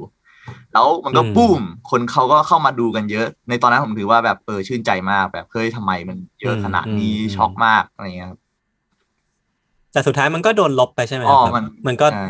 [0.73, 8.41] แล้วมันก็อืมบูมคนเขาก็เข้ามาดูกันเยอะ ในตอนนั้นผมถือว่าแบบเออชื่นใจมากแบบเฮ้ยทำไมมันเยอะขนาดนี้ช็อกมากอะไรเงี้ยครับ
[9.93, 12.29] แต่สุดท้ายมันก็โดนลบไปใช่ไหมอ๋อครับมันมันก็ใช่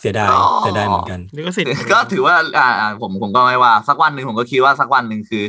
[0.00, 5.44] เสียดายอ๋อเสียดายเหมือนกันนี่ก็สิทธิ์ก็ถือว่าอ่าอ่าผมผมก็ไม่ว่า สักวันหนึ่งผมก็คิดว่าสักวันหนึ่งคือ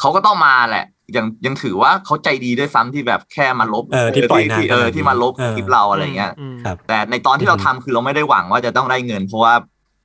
[0.00, 0.84] เขาก็ต้องมาแหละ
[1.16, 9.54] ยังยังถือว่าเขาใจดีด้วยซ้ำที่แบบแค่มาลบเออที่ปล่อยนานเออขนาดนี้ที่มาลบเออคลิปเราอะไรเงี้ยอืมครับแต่ในตอนที่เราอือทำฮึคือเราไม่ได้หวังว่าจะต้องได้เงิน เพราะว่า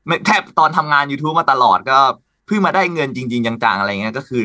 [0.08, 1.98] ไม่แทบตอนทำงาน YouTube มาตลอดก็
[2.48, 4.44] เพิ่งมาได้เงินจริง ๆ จังๆอะไรเงี้ยก็คือ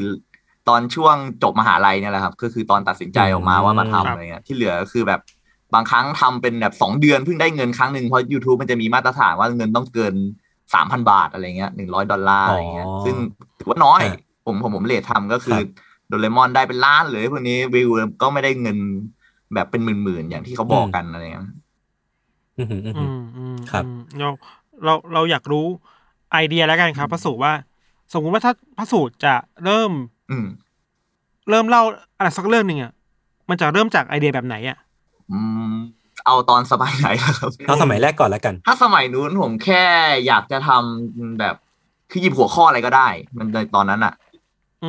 [0.69, 5.21] ตอนช่วงจบมหาลัยเนี่ยแหละครับ ก็คือตอนตัดสินใจออกมาว่ามาทำครับอะไรเงี้ยที่เหลือก็คือแบบ
[5.75, 10.15] บางครั้งทำเป็นแบบสองเดือนเพิ่งได้เงินครั้งหนึ่งเพราะ YouTube มันจะมีมาตรฐานว่าเงินต้องเกิน
[10.75, 13.15] สามพันบาทอะไรเงี้ยหนึ่งร้อยดอลลาร์อะไรเงี้ยอ๋อซึ่ง
[13.59, 17.91] ถือว่าน้อยครับผมผมผมเลททำก็คือครับโดเรมอนได้เป็นล้านเลยพวกนี้วิว
[18.23, 18.79] ก็ไม่ได้เงิน
[19.55, 21.47] แบบเป็นหมื่นๆอย่างที่เขาบอกกันอะไรเงี้ย
[22.59, 24.31] อืมอืมอืมอืมอืมครับอืมเรา
[24.85, 25.67] เราเราอยากรู้
[26.33, 27.53] ไอเดียแล้วกันครับพระสูตรว่า
[28.13, 29.93] สมมุติว่าถ้าพระสูตรจะเริ่ม
[30.31, 30.47] อืม
[31.51, 31.83] เริ่มเล่า
[32.19, 32.93] อะไรสักเรื่องหนึ่งอะ
[33.49, 34.79] มันจะเริ่มจากไอเดียแบบไหนอะ
[35.33, 35.41] อื
[35.73, 35.75] ม
[36.27, 39.85] เอาตอนสมัยไหนล่ะครับเอาสมัยแรกก่อนแล้วกัน ถ้าสมัยนู้นผมแค่
[40.27, 41.55] อยากจะทำแบบ
[42.11, 44.15] คือหยิบหัวข้ออะไรก็ได้ มันในตอนนั้นอะ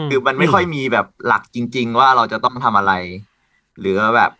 [0.09, 2.93] คือมันไม่ค่อยมีแบบหลักจริง ๆ ว่าเราจะต้องทำอะไร
[3.79, 4.31] หรือแบบ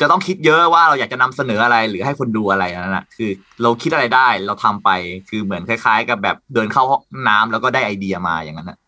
[0.00, 3.30] จะต้องคิดเยอะว่าเราอยากจะนำเสนออะไร หรือให้คนดูอะไรนั่นแหะคือ
[3.62, 4.90] เราคิดอะไรได้เราทำไป
[5.28, 8.78] คือเหมือนคล้าย ๆ กับแบบเดินเข้าห้องน้ำแล้วก็ได้ไอเดียมาอย่างนั้นนะ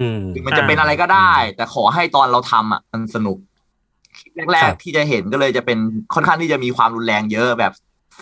[0.00, 3.49] อืมคือมันจะเป็นอะไรก็ได้ แต่ขอให้ตอนเราทำอะมันสนุกคลิป
[4.52, 5.78] แรกๆครับที่จะเห็นก็เลยจะเป็น
[6.14, 7.72] ค่อนข้างที่จะมีความรุนแรงเยอะแบบ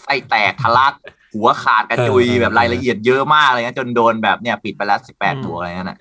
[0.04, 0.94] ไส้แตกทะลัก
[1.34, 5.98] หัวขาดกระจุยเออแบบรายละเอียดเยอะมากอะไรเงี้ยจนโดนแบบเนี่ยปิดไปแล้วสิบแปดอืมตัวอะไรเงี้ยนะ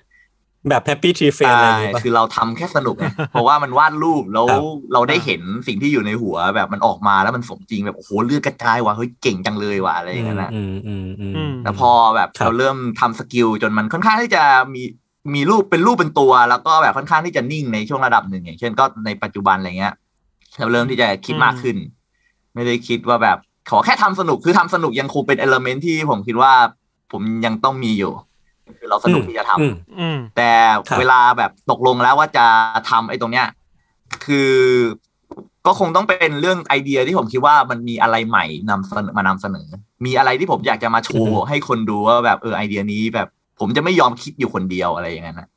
[0.68, 14.42] แบบ Happy Tree Friends อะไรอย่างใช่เงี้ยป่ะคือเราทำแค่สนุกไงเพราะว่ามันวาดรูปแล้วครับเราได้เห็นสิ่งที่อยู่ในหัวแบบมันออกมาแล้วมันสมจริงแบบโอ้โหเลือดกระจายว่ะเฮ้ยเก่งจังเลยว่ะอะไรอย่างเงี้ยนะอืมอืมอืมอือืมแต่พอแบบครับเราเริ่มทำ skill จนมันค่อนข้างที่จะ
[14.74, 14.82] มี
[15.34, 19.94] มีรูปเป็นรูปเป็นตัว แล้วก็แบบค่อนข้างที่จะนิ่งในช่วงระดับหนึ่งอย่างเช่นก็ในปัจจุบันอะไรเงี้ย
[20.58, 21.76] เราเริ่มที่จะคิดมากขึ้น
[22.54, 23.38] ไม่ได้คิดว่าแบบ
[23.70, 26.52] ขอแค่ทำสนุกคือทำสนุกยังคงเป็นเอลเมนที่ผมคิดว่า
[27.12, 28.12] ผมยังต้องมีอยู่
[28.78, 30.50] คือเราสนุกที่จะทำอืมอืมแต่
[30.88, 32.46] ครับเวลาแบบตกลงแล้วว่าจะ
[32.90, 33.46] ทำไอ้ตรงเนี้ย
[34.24, 34.52] คือ
[35.66, 39.68] ก็คงต้องเป็นเรื่องไอเดียที่ผมคิดว่ามันมีอะไรใหม่นำเสนอมานำเสนอ
[40.04, 43.28] มีอะไรที่ผมอยากจะมาโชว์ให้คนดูว่าแบบเออไอเดียนี้แบบ
[43.60, 45.48] ผมจะไม่ยอมคิดอยู่คนเดียวอะไรอย่างนั้นนะ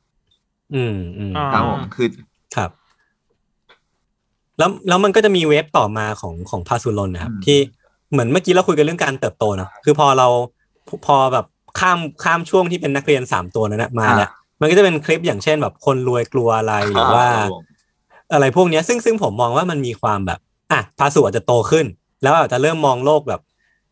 [0.75, 2.07] อืมอืมอ่าครับผมคือ
[2.55, 2.69] ครับ
[4.57, 7.57] แล้วแล้วมันก็จะมีเวฟต่อมาของของพาสุรนนะครับอืมที่
[8.11, 10.27] เหมือนเมื่อกี้เราคุยกันเรื่องการเติบโตเนอะคือพอเรา
[11.05, 11.45] พอแบบ
[11.79, 14.29] ข้ามข้ามช่วงที่เป็นนักเรียนสามตัวนั้นนะมาเนี่ย
[14.61, 17.63] มันก็จะเป็นคลิปอย่างเช่นแบบคนรวยกลัวอะไรหรือว่าครับผม
[18.33, 20.39] อะไรพวกเนี้ย ซึ่งซึ่งผมมองว่ามันมีความแบบ
[20.71, 21.85] อะพาสุอาจจะโตขึ้น
[22.23, 23.41] แล้วอาจจะเริ่มมองโลกแบบ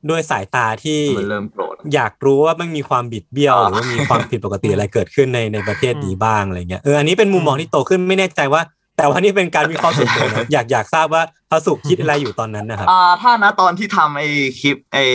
[0.10, 8.62] ด้วยสายตาที่มันเริ่มโกรธอยากรู้ว่ามันมีความบิดเบี้ยวอ๋อหรือว่ามีความผิดปกติอะไรเกิดขึ้นในในประเทศนี้บ้างอะไรเงี้ยเอออันนี้เป็นมุมมองที่โตขึ้นไม่แน่ใจว่า
[8.98, 14.28] แต่ว่านี่เป็นการวิเคราะห์ส่วนตัวนะอยากอยากทราบว่าพระสุคิดอะไรอยู่ตอนนั้นนะครับอ่าถ้านะตอนที่ทำไอ้
[14.60, 15.06] คลิปไอ้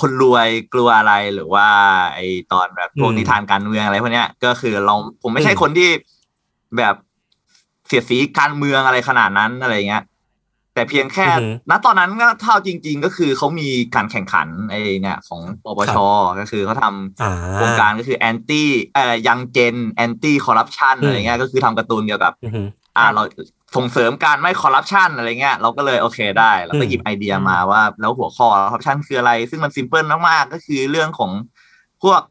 [0.00, 1.66] คนรวยกลัวอะไรหรือว่า
[2.14, 5.90] ไอ้ตอนแบบพวกอืมนิทานการเมืองอะไรพวกเนี้ยก็คือเราผมไม่ใช่อืมคนที่
[6.76, 6.94] แบบ
[7.86, 10.02] เสียดสีการเมืองอะไรขนาดนั้นอะไรเงี้ย
[10.80, 15.96] แต่เพียงแค่อือหือณตอนนั้นก็เท่าจริง ๆ ก็คือเขามีการแข่งขันไอ้เนี่ยของป.ป.ช.
[16.40, 23.22] ก็คือเขาทำอ่าโครงการก็คือ anti เอ่อ young gen anti corruption อืมอะไรเงี้ยก็คือทำการ์ตูนเกี่ยวกับอือหืออ่าเรา
[23.76, 31.30] ส่งเสริมการไม่คอร์รัปชันอะไรเงี้ยเราก็เลยโอเคได้เราก็อืมหยิบไอเดียมาว่าแล้วหัวข้อคอร์รัปชันคืออะไร ซึ่งมัน simple มากๆก็คือเรื่องของ
[32.04, 32.22] พวก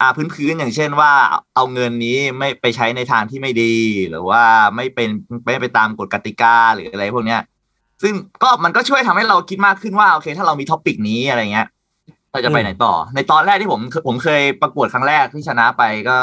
[0.00, 1.12] อ่าพื้นๆอย่างเช่นว่า
[1.54, 3.74] เอาเงินนี้ไม่ไปใช้ในทางที่ไม่ดี
[4.10, 4.42] หรือว่า
[4.76, 5.08] ไม่เป็น
[5.46, 7.40] ไม่ไปตามกฎกติกาหรืออะไรพวกเนี้ย
[8.02, 11.66] ซึ่งก็มันก็ช่วยทำให้เราคิดมากขึ้นว่าโอเค ถ้าเรามี topic นี้อะไรเงี้ย
[12.32, 16.16] เราจะไปไหนต่อ ในตอนแรกที่ผมผมเคยประกวดครั้งแรกที่ชนะไปก็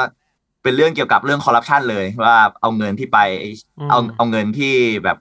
[0.64, 3.20] เป็นเรื่องเกี่ยวกับเรื่องคอร์รัปชันเลยว่าเอาเงินที่ไป
[3.80, 5.18] อืมเอาเอาเงินที่แบบ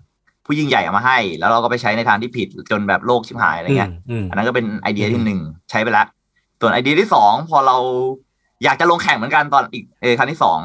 [0.46, 5.40] ผู้ยิ่งใหญ่เอามาให้ แล้วเราก็ไปใช้ในทางที่ผิดจนแบบโลกชิบหายอะไรเงี้ยอืมอันนั้นก็เป็นไอเดียอืมที่หนึ่ง
[5.70, 6.06] ใช้ไปแล้ว
[6.60, 7.76] ส่วนไอเดียที่สองพอเรา
[8.64, 10.60] อยากจะลงแข่งเหมือนกันตอนอีกเออครั้งที่สอง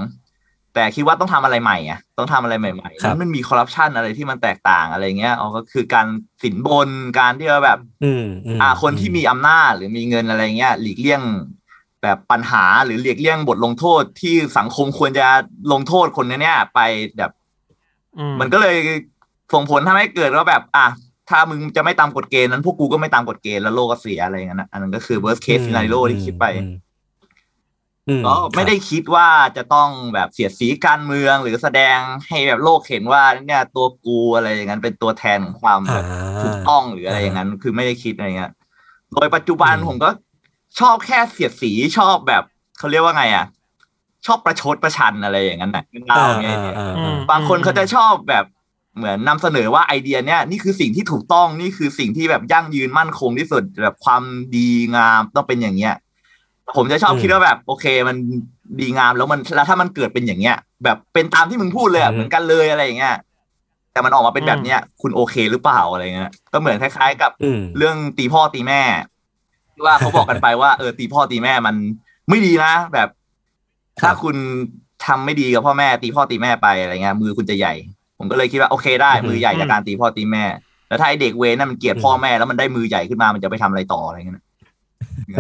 [0.74, 6.08] แต่คิดว่าต้องทำอะไรใหม่อะต้องทำอะไรใหม่ๆครับแล้วมันมีคอร์รัปชันอะไรที่มันแตกต่างอะไรเงี้ยอ๋อก็คือการ
[6.44, 8.26] สินบนการที่ว่าแบบ อืม
[8.58, 11.22] มอ่า คนที่มีอำนาจหรือมีเงินอะไรเงี้ย หลีกเลี่ยง
[12.04, 15.28] แบบปัญหาหรือหลีกเลี่ยงบทลงโทษที่สังคมควรจะ
[15.72, 16.80] ลงโทษคนเนี้ยไป
[17.18, 17.32] แบบ
[18.18, 18.76] อืมันก็เลย
[19.54, 20.88] ส่งผลทำให้เกิดว่าแบบ อะ
[21.30, 26.89] ถ้ามึงจะไม่ตามกฎเกณฑ์นั้นพวกกูก็ไม่ตามกฎเกณฑ์แล้วโลกก็เสียอะไรอย่างนั้นนะอันนั้นก็คือ worst case scenario ที่คิดไปอืมอืม
[28.28, 38.52] ก็ไม่ได้คิดว่าจะต้องแบบเสียดสีการเมืองหรือแสดงให้แบบโลกเห็นว่าเนี่ยตัวกูอะไรอย่างนั้นเป็นตัวแทนของความแบบอ่าถูกต้องหรืออะไรอย่างนั้น คือไม่ได้คิดอะไรเงี้ย
[39.14, 40.10] โดยปัจจุบันอืมผมก็
[40.80, 42.44] ชอบแค่เสียดสีชอบแบบ
[42.78, 43.46] เขาเรียกว่าไงอะ
[44.26, 48.46] ชอบประชดประชันอะไรอย่างนั้นนะเล่าไงอ่าอ่าอือ่ามบางคนเขาจะชอบแบบ
[48.98, 54.24] เหมือนนำเสนอว่าไอเดียเนี้ยนี่คือสิ่งที่ถูกต้องนี่คือสิ่งที่แบบยั่งยืนมั่นคงที่สุดแบบความ
[54.56, 55.96] ดีงามต้องเป็นอย่างเงี้ย
[56.78, 58.18] ผมจะชอบอืมคิดว่าแบบ โอเค มัน
[58.80, 63.16] ดีงามแล้วมันแล้วถ้ามันเกิดเป็นอย่างเงี้ย แบบเป็นตามที่มึงพูดเลยอะอืมเหมือนกันเลยอะไรอย่างเงี้ย
[63.92, 68.82] แต่มันออกมาเป็นแบบเนี้ย คุณโอเคหรือเปล่าอะไรเงี้ยก็เหมือนคล้าย ๆ กับอืมเรื่องตีพ่อตีแม่
[69.74, 71.76] ที่ว่าเขาบอกกันไปว่าเออตีพ่อตีแม่มัน
[72.30, 73.10] ไม่ดีนะแบบ
[74.02, 74.36] ครับถ้าคุณ
[75.06, 77.74] ทำไม่ดีกับพ่อแม่ ตีพ่อตีแม่ไปอะไรเงี้ยมือคุณจะใหญ่
[78.20, 80.44] ผมก็เลยคิดว่าโอเคได้อือฮึมือใหญ่จากการตีพ่อตีแม่
[80.90, 84.46] แล้วถ้าไอเด็กเวรนั่นมันเกลียดอืมพ่อแม่แล้วมันได้มือใหญ่ขึ้นมามันจะไปทำอะไรต่ออะไรเงี้ยนะ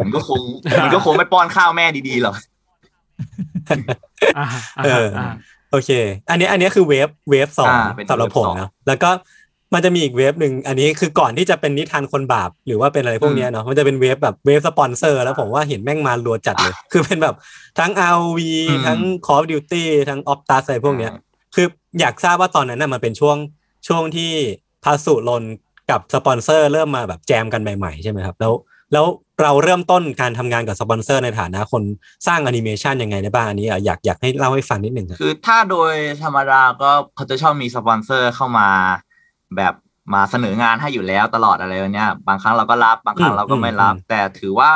[0.03, 0.41] มันก็คง
[0.83, 2.35] มันก็คงไม่ป้อนข้าวแม่ดีๆหรอก
[4.37, 4.45] อ่า
[4.85, 5.25] เอออ่า
[5.71, 5.89] โอเค
[6.29, 9.09] อันนี้อันนี้คือ wave wave สองอ่าเป็นสำหรับ wave ผมสองนะแล้วก็
[9.73, 17.35] มันจะมีอีก wave หนึ่งอันนี้คือก่อนที่จะเป็นนิทานคนบาป หรือว่าเป็นอะไรพวกเนี้ยเนาะมันจะเป็น wave แบบ wave สปอนเซอร์แล้วผมว่าเห็นแม่งมารัวจัดเลย คือเป็นแบบ
[17.79, 21.11] ทั้ง ROV อืมทั้ง Call of Duty ทั้ง Optus อะไรพวกเนี้ย
[21.55, 21.67] คือ
[21.99, 23.37] อยากทราบว่าตอนนั้นน่ะมันเป็นช่วง
[23.87, 24.31] ช่วงที่
[24.83, 25.43] Pasulol
[25.89, 28.53] กับสปอนเซอร์เริ่มมาแบบแจมกันใหม่ๆใช่ไหมครับ แล้ว
[28.93, 29.05] แล้ว
[29.41, 31.83] เราเริ่มต้นการทำงานกับสปอนเซอร์ในฐานะคน
[32.27, 38.69] สร้างแอนิเมชันยังไงได้บ้างอันนี้อะอยากอยากให้เล่าให้ฟังนิดหนึ่งครับคือถ้าโดยธรรมดาก็เขาจะชอบมีสปอนเซอร์เข้ามา
[39.55, 39.73] แบบ
[40.13, 44.71] มาเสนองานให้อยู่แล้วตลอดอะไรแบบเนี้ยบางครั้งเราก็รับบางครั้งอืมเราก็ไม่รับอืมแต่ถือว่า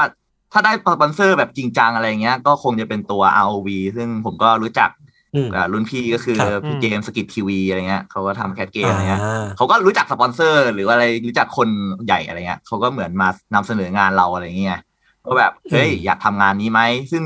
[0.51, 4.89] ถ้าได้สปอนเซอร์แบบจริงจังอะไรเงี้ยก็คงจะเป็นตัว ROV ซึ่งผมก็รู้จัก
[5.35, 11.69] อืมอ่ารุ่นพี่ก็คือครับพี่เกมสกิททีวีอะไรเงี้ยเขาก็ทำแคทเกมอะไรเงี้ยอ่าเขาก็รู้จักสปอนเซอร์ หรืออะไรรู้จักคน
[12.05, 14.81] ใหญ่อะไรเงี้ยเขาก็เหมือนมานำเสนองานเราอะไรเงี้ย
[15.25, 17.23] ก็แบบเฮ้ยอืมอยากทำงานนี้ไหมซึ่ง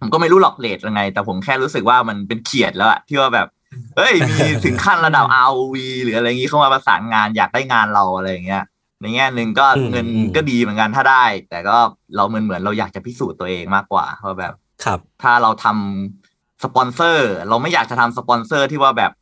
[0.00, 3.48] ผมก็ไม่รู้หรอกเลทยังไง แต่ผมแค่รู้สึกว่ามันเป็นเขียดแล้วอะที่ว่าแบบ
[3.96, 8.64] เฮ้ยมีถึงขั้นระดับ ROV หรืออะไรอย่างงี้เข้ามาประสานงานอยากได้งานเราอะไรอย่างเงี้ย
[9.00, 11.76] ในแง่หนึ่งก็อืมเงินอืมก็ดีเหมือนกันถ้าได้ แต่ก็
[12.16, 14.52] เราเหมือนเหมือนเราอยากจะพิสูจน์ตัวเองมากกว่าเพราะแบบ
[14.84, 16.19] ครับ ถ้าเราทำ
[16.62, 19.12] สปอนเซอร์ เราไม่อยากจะทำสปอนเซอร์ที่ว่าแบบ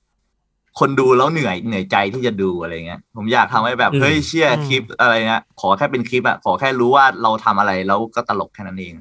[0.78, 8.94] คนดูแล้วเหนื่อยเหนื่อยใจที่จะดูอะไรเงี้ย ผมอยากทำให้แบบอืมเฮ้ยเชี่ยอืมคลิปอะไรเงี้ยขอแค่เป็นคลิปอะขอแค่รู้ว่าเราทำอะไรแล้วก็ตลกแค่นั้นเอง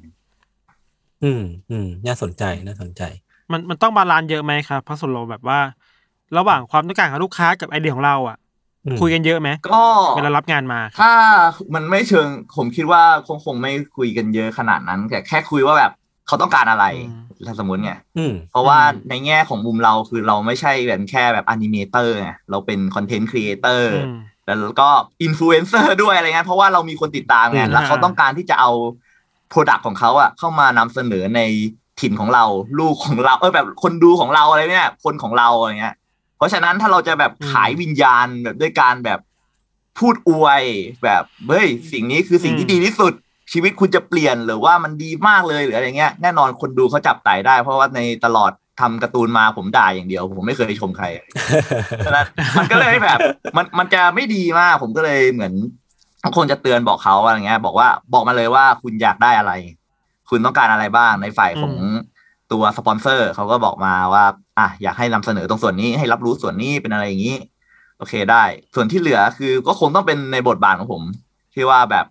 [1.23, 3.01] อืมอืมน่าสนใจน่าสนใจ
[3.51, 5.59] มันมันต้อง balance เยอะไหมครับ Pasulol แบบว่า
[6.37, 8.37] ระหว่างความต้องการของลูกค้ากับไอเดียของเราอะ
[8.85, 9.83] อืมคุยกันเยอะไหมก็
[10.15, 11.11] เวลารับงานมา ถ้า
[11.73, 15.91] มันไม่เชิง ผมคิดว่าคงคงไม่คุยกันเยอะขนาดนั้นแต่แค่คุยว่าแบบ
[16.27, 24.89] เขาต้องการอะไรอืมถ้าสมมติไงอืมเพราะว่าอืมในแง่ของมุมเราคือเราไม่ใช่แบบแค่แบบ animator ไงเราเป็น content creator อืมแล้วก็
[25.23, 28.71] อินฟลูเอนเซอร์ด้วยอะไรเงี้ยเพราะว่าเรามีคนติดตามไงอืมแล้วเขาต้องการที่จะเอา
[29.49, 31.41] product ของเขาอะเข้ามานำเสนอใน
[31.99, 32.45] ถิ่นของเรา
[32.79, 35.95] ลูกของเราเออแบบคนดูของเราอะไรเนี่ยคนของเราอะไรเงี้ย
[36.37, 39.19] เพราะฉะนั้นถ้าเราจะแบบอืมขายวิญญาณแบบด้วยการแบบ
[39.99, 40.63] พูดอวย
[41.03, 43.13] แบบเฮ้ยสิ่งนี้คือสิ่งที่ดีที่สุด
[43.51, 51.05] ชีวิตคุณจะเปลี่ยนหรือว่ามันดีมากเลยหรืออะไรเงี้ยแน่นอนคนดูเขาจับไต่ได้ เพราะว่าในตลอดทำการ์ตูนมาผมด่าอย่างเดียว ผมไม่เคยชมใคร
[52.05, 52.25] ฉะนั้น
[52.57, 53.19] มันก็เลยแบบ
[53.57, 55.53] มันมันจะไม่ดีมาก ผมก็เลยเหมือน
[56.35, 59.53] คงจะเตือนบอกเขาอะไรเงี้ย บอกว่าบอกมาเลยว่าคุณอยากได้อะไร
[60.29, 61.73] คุณต้องการอะไรบ้างในฝ่ายของ
[62.51, 64.25] ตัวสปอนเซอร์เขาก็บอกมาว่า
[64.59, 67.37] อะอยากให้นำเสนอตรงส่วนนี้ให้รับรู้ส่วนนี้เป็นอะไรอย่างนี้
[67.97, 68.43] โอเคได้
[68.75, 71.03] ส่วนที่เหลือคือก็คงต้องเป็นในบทบาทของผม
[71.53, 72.05] ที่ว่าแบบ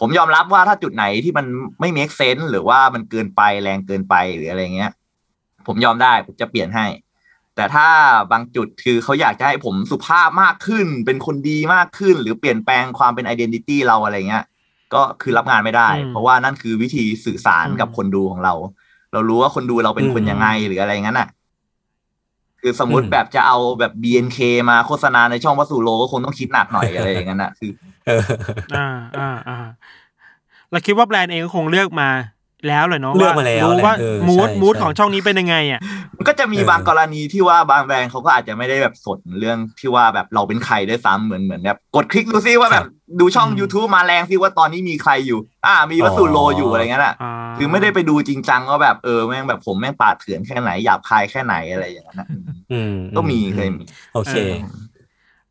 [0.00, 1.46] ผมยอมรับว่าถ้าจุดไหนที่มัน
[1.80, 4.92] ไม่ make sense หรือว่ามันเกินไปแรงเกินไปหรืออะไรเงี้ย
[5.66, 6.86] ผมยอมได้ผมจะเปลี่ยนให้
[7.56, 7.88] แต่ถ้า
[8.32, 14.44] บางจุดคือเขาอยากจะให้ผมสุภาพมากขึ้น เป็นคนดีมากขึ้น หรือเปลี่ยนแปลงความเป็น identity เราอะไรเงี้ย
[14.94, 18.54] ก็คือรับงานไม่ได้อืมเพราะว่านั่นคือวิธีสื่อสารอืมกับคนดูของเรา
[19.12, 21.28] เรารู้ว่าคนดูเราเป็นคนอืมยังไงหรืออะไรงั้นอะ
[22.62, 24.38] คือสมมติอืมแบบจะเอาแบบ BNK
[24.70, 27.70] มาโฆษณาในช่องวัสดุโลก็คงต้องคิดหนักหน่อยอะไรอย่างนั้นอะคือ
[28.06, 28.22] เออ
[28.76, 29.56] อ่าอ่าอ่า
[30.70, 32.08] เราคิดว่าแบรนด์เองก็คงเลือกมา
[32.68, 35.80] แล้วเลยเนาะเลือกมาแล้วรู้ว่าแหละเออมูดใช่มูดใช่ของช่องนี้เป็นยังไงอะ
[36.16, 42.84] มันก็จะมีเออบางกรณีที่ว่าบางแบรนด์เขาก็อาจจะไม่ได้แบบสนเรื่องที่ว่าแบบเราเป็นใครด้วยซ้ำเหมือนเหมือนแบบกดคลิกดูซิว่าแบบ
[43.20, 52.28] ดูช่องอืม YouTube มาแรงซิว่าตอนนี้มีใครอยู่ อ่า มีวัสดุโลอยู่อะไรเงี้ยน่ะอ่าคือไม่ได้ไปดูจริงจังว่าแบบเออแม่งแบบผมแม่งปาดเถื่อนแค่ไหนหยาบคายแค่ไหนอะไรอย่างนั้นนะ
[52.72, 53.82] อืมก็มีเคยมี
[54.14, 54.36] โอเค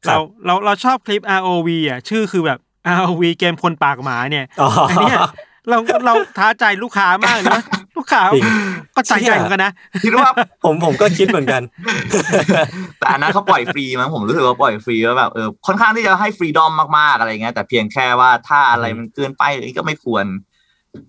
[0.05, 2.59] ครัเราบเราเราชอบคลิป ROV อะชื่อคือแบบ
[2.97, 5.17] ROV เกมคนปากหมาเนี่ยอ๋ออันเนี้ย
[5.69, 7.63] เราเราท้าใจลูกค้ามากเลยนะ
[7.97, 8.45] ลูกค้าจริง
[8.95, 9.71] ก็ใจใจเหมือนกันนะ
[10.03, 10.29] คิดว่า
[10.63, 11.61] ผมผมก็คิดเหมือนกัน
[12.99, 20.25] แต่อันนั้นเขาปล่อยฟรีมั้งผมรู้สึกว่าปล่อยฟรีแล้วแบบเออค่อนข้างที่จะให้ freedom มากๆอะไรเงี้ยแต่เพียงแค่ว่าถ้าอะไรมันเกินไปอะไรก็ไม่ควร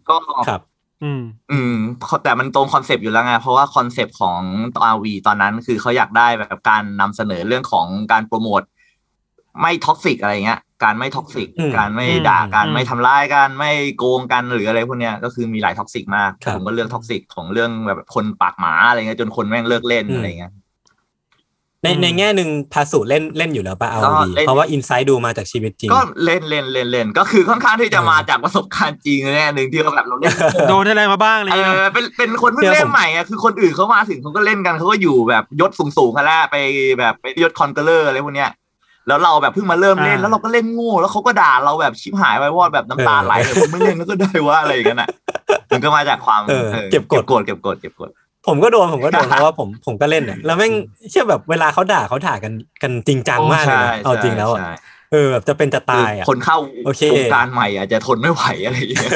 [0.09, 0.17] ก็
[0.49, 0.63] ครับ
[1.05, 1.75] อืม อืม
[2.25, 4.41] แต่มันตรงคอนเซปต์อยู่แล้วไง เพราะว่าคอนเซปต์ของ
[4.85, 8.63] ROV ตอนนั้นคือเขาอยากได้แบบการนำเสนอเรื่องของการโปรโมท
[9.61, 20.53] ไม่ toxic อะไรเงี้ย การไม่ toxic อืมการไม่อืมด่ากันอืมไม่ทำร้ายกันไม่โกงกันหรืออะไรพวกเนี้ยก็คือมีหลาย toxic มากครับผมก็เลือก toxic ของเรื่องแบบคนปากหมาอะไรเงี้ยจนคนแม่งเลิกเล่นอืมอะไรเงี้ย
[21.83, 30.33] ในอืมในแง่หนึ่งพาสุเล่นเล่นอยู่แล้วป่ะเอาก็ดีเล่นเพราะว่า in sight ดูมาจากชีวิตจริง ก็เล่นเล่นเล่นเล่นก็คือค่อนข้างที่จะเออมาจากประสบการณ์จริงแน่หนึ่งที่ว่าแบบเราเล่น
[30.69, 36.57] โดนอะไรมาบ้างอะไรเอเงี้ยอเป็นเป็นคนเพิ่งเชื่อเล่นใหม่อะผมคือคนอื่นเขามาถึงเขาก็เล่นกันเขาก็อยู่แบบยศสูงๆกันแล้วไป
[36.99, 38.51] แบบไปยศ Conqueror อะไรพวกเนี้ย
[39.11, 45.09] แล้วเราแบบเพิ่งมาเริ่มเล่นอ่าแล้วเราก็เล่นโง่แล้วเขาก็ด่าเราแบบชิบหายไปวอดแบบน้ำตาไหลเลยผมไม่เล่นแล้วก็ได้ว่าอะไรอย่างนั้นอะ
[45.71, 48.11] มันก็มาจากความเออออเก็บกดกดเก็บกดเก็บกด
[48.47, 50.73] ผมก็โดนผมก็โดนเพราะว่าผมผมก็เล่นเนี่ยแล้วแม่ง
[51.11, 54.73] เชี่ยแบบเวลาเขาด่าเขาด่ากันกันจริงจังมากเลยนะใช่เอาจริงแล้วอะใช่
[55.13, 59.13] เออแบบจะเป็นจะตายอะคนเข้าโอเควงการใหม่อาจจะทนไม่ไหวอะไรอย่างเงี้ย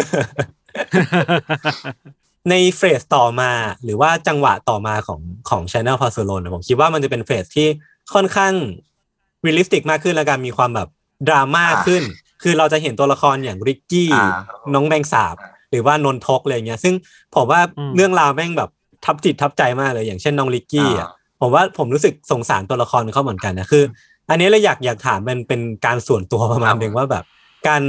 [2.50, 3.50] ใน phase ต่อมา
[3.84, 7.68] หรือว่าจังหวะต่อมาของของ Channel p a s o l o n ผมคิดว่ามันจะเป็น phase ที่
[8.14, 8.52] ค่อนข้าง
[8.83, 10.88] realistic มากขึ้นแล้วกันมีความแบบ
[11.28, 12.02] ดราม่าอ่าขึ้น
[12.42, 14.28] คือเราจะเห็นตัวละครอย่างริกกี้อ่า
[14.74, 15.36] น้องแมงสาบ
[15.70, 16.94] หรือว่านนทกอะไรเงี้ย ซึ่ง
[17.34, 18.70] ผมว่าอืมเรื่องราวแม่งแบบ
[19.04, 21.08] ทับจิตทับใจมากเลย อย่างเช่นน้องริกกี้อะ
[21.40, 23.84] ผมว่าผมรู้สึกสงสารตัวละครเขาเหมือนกันนะคือ
[24.30, 27.24] อันนี้เลยอยากอยากถามมันเป็นการส่วนตัวประมาณครับหนึ่งว่าแบบ
[27.68, 27.82] การ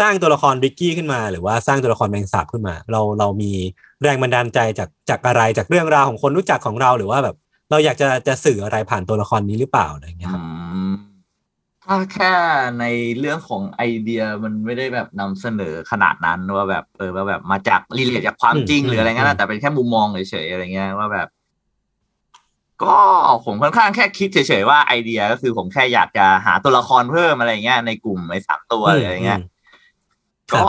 [0.00, 3.52] สร้างตัวละครริกกี้ขึ้นมา หรือว่าสร้างตัวละครแมงสาบขึ้นมา เราเรามี
[4.02, 7.36] แรงบันดาลใจจากจากอะไรจากเรื่องราวของคนรู้จักของเราหรือว่าแบบ
[7.70, 10.92] เราอยากจะจะสื่ออะไรผ่านตัวละครนี้หรือเปล่าอะไรอย่างเงี้ยครับอืม
[11.84, 12.32] ถ้าแค่
[12.80, 12.84] ใน
[13.18, 21.28] เรื่องของไอเดียมันไม่ได้แบบนำเสนอขนาดนั้นว่าแบบเออว่าแบบมาจากรีเลทจากความจริงอืมหรืออะไรเงี้ยอืนะมแต่เป็นแค่มุมมองเฉยๆอะไรเงี้ยว่าแบบ
[22.82, 22.96] ก็
[23.44, 29.42] ผมค่อนข้างแค่คิดเฉยๆว่าไอเดียก็คือผมแค่อยากจะหาตัวละครเพิ่มอะไรเงี้ยในกลุ่มในสามตัวหรืออะไรเงี้ยม
[30.50, 30.68] ครับก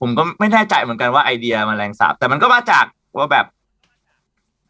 [0.00, 2.84] ผมก็ไม่แน่ใจเหมือนกันว่าไอเดียแมลงสาบแต่มันก็มาจาก
[3.18, 3.46] ว่าแบบ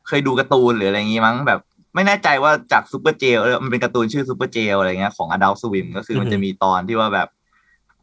[0.08, 1.60] เคยดูการ์ตูนหรืออะไรอย่างงี้มั้งแบบ
[1.94, 7.28] ไม่แน่ใจว่าจาก Superjail มันเป็นการ์ตูนชื่อ Superjail อะไรเงี้ยของ Adult Swim ก็คือมันอือฮึจะมีตอนที่ว่าแบบ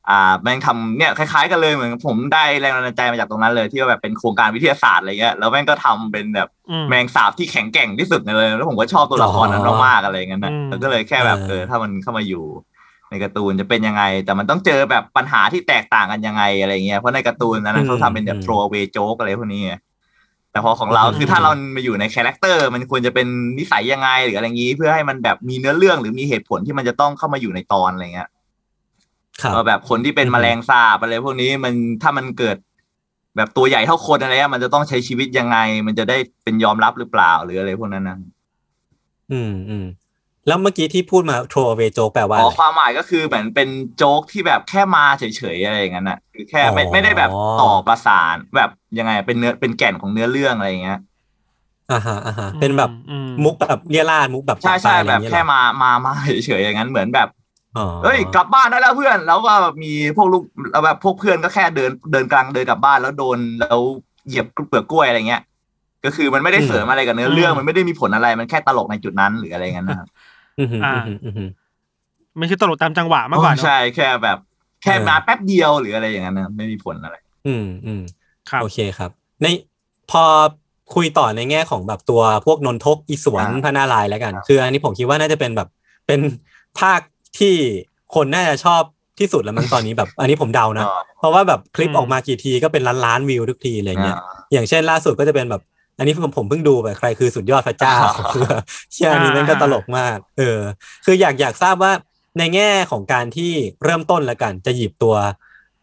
[0.09, 12.43] อ่าแม่งทำเนี่ยคล้ายๆกันเลยเหมือนผมได้แรงบันดาลใจมาจากตรงนั้นเลยที่ว่าแบบเป็นโครงการวิทยาศาสตร์อะไรเงี้ยแล้วแม่งก็ทำเป็นแบบอืมแมงสาบที่แข็งแกร่งที่สุดเลย แล้วผมก็ชอบตัวละครนั้นมากๆอะไรเงี้ยนะอืมแล้วก็เลยแค่แบบเออถ้ามันเข้ามาอยู่
[13.09, 19.73] ในการ์ตูนจะเป็นยังไง แต่มันต้องเจอแบบปัญหาที่แตกต่างกันยังไงอะไรเงี้ยเพราะในการ์ตูนนั้นนะเขาทำเป็นแบบ throw away joke อะไรพวกนี้ไง
[20.57, 28.29] แต่พอของเราคือถ้าเรามาอยู่ใน character มันควรจะเป็นนิสัยยังไงหรืออะไรอย่างนี้ เพื่อให้มันแบบมีเนื้อเรื่องหรือมีเหตุผลที่มันจะต้องเข้ามาอยู่ในตอนอะไรเงี้ย
[29.41, 32.57] ครับว่าแบบคนที่เป็นอืมแมลงสาบอะไรพวกนี้มันถ้ามันเกิด
[33.35, 38.17] แบบตัวใหญ่เท่าคนอะไรเงี้ยมันจะต้องใช้ชีวิตยังไง มันจะได้เป็นยอมรับหรือเปล่าหรืออะไรพวกนั้นนะ
[39.31, 39.85] อืมอืม
[40.47, 45.23] แล้วเมื่อกี้ที่พูดมา throw away joke แปลว่าอะไรอ๋อความหมายก็คือเหมือนเป็นโจ๊กที่แบบแค่มาเฉ
[45.55, 47.29] ยๆอะไรอย่างนั้นน่ะคือแค่ไม่อ๋อไม่ได้แบบ
[47.61, 50.99] ต่อประสานแบบยังไงเป็นเนื้อเป็นแก่นของเนื้อเรื่องอะไรอย่างเงี้ย
[51.91, 56.13] อ่าฮะอ่าฮะเป็นแบบอืมมุกแบบเลียราดมุกแบบใช่ใช่ปากปลายแบบอะไรอย่างแค่เงี้ยเหรอมามามา
[56.45, 57.27] เฉยๆอย่างนั้นเหมือนแบบ
[57.77, 63.79] อ๋อเอ้ยกลับบ้านได้แล้วเพื่อน แล้วก็มีพวกลูกแล้วแบบพวกเพื่อนก็แค่เดินเดินกลางเดินกลับบ้านแล้วโดนแล้ว
[64.27, 65.41] เหยียบเปลือกกล้วยอะไรเงี้ย
[66.05, 70.07] ก็คือมันไม่ได้เสริมอะไรกับเนื้อเรื่องอืมมันไม่ได้มีผลอะไรมันแค่ตลกในจุดนั้นหรืออะไรเงี้ยนะครับ
[70.59, 71.49] อืมอืมอ่าอืมอืมอืม
[72.37, 74.37] ไม่ใช่ตลกตามจังหวะมากกว่าเนอะใช่แค่แบบ
[74.83, 77.15] แค่เออมาแป๊บเดียวหรืออะไรอย่างนั้นนะไม่มีผลอะไร
[77.47, 78.01] อืมอืม
[78.49, 79.45] ครับโอเคครับ ใน
[80.11, 80.23] พอ
[80.95, 85.69] คุยต่อในแง่ของแบบตัวพวกนนทกอีสวนอ่าพระนารายณ์แล้วกัน คืออันนี้ผมคิดว่าน่าจะเป็นแบบ
[86.07, 86.19] เป็น
[86.79, 86.99] ภาค
[87.39, 87.55] ที่
[88.15, 88.81] คนน่าจะชอบ
[89.19, 90.85] ที่สุดแล้วมั้งตอนนี้แบบ อันนี้ผมเดานะ
[91.19, 95.61] เพราะว่าแบบคลิปอืมออกมากี่ทีก็เป็นล้านล้านๆวิวทุกทีอะไรเงี้ยอ่าอย่างเช่นล่าสุดก็จะเป็นแบบ
[95.97, 100.59] อันนี้ผมผมเพิ่งดูไปใครคือสุดยอดพระเจ้าอ่าคือแบบเชื่ออันนี้มันก็ตลกมาก เออ
[101.05, 101.91] คืออยากอยากทราบว่า
[102.37, 103.51] ในแง่ของการที่
[103.83, 105.15] เริ่มต้นแล้วกัน จะหยิบตัว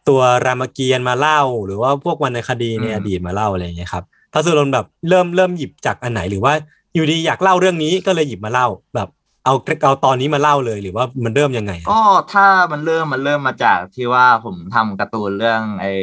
[0.09, 6.53] ตัวรามเกียรติ์มาเล่า หรือว่าพวกวรรณคดีในอืมอดีตมาเล่าอะไรอย่างเงี้ยครับพระสุรนแบบเริ่มเริ่มหยิบจากอันไหนหรือว่า
[6.95, 9.09] อยู่ดีอยากเล่าเรื่องนี้ก็เลยหยิบมาเล่าแบบ
[9.45, 12.01] เอาเอาตอนนี้มาเล่าเลยหรือว่ามันเริ่มยังไงอะก็
[12.33, 15.93] ถ้ามันเริ่มมันเริ่มมาจากที่ว่าผมทำการ์ตูนเรื่องไอ้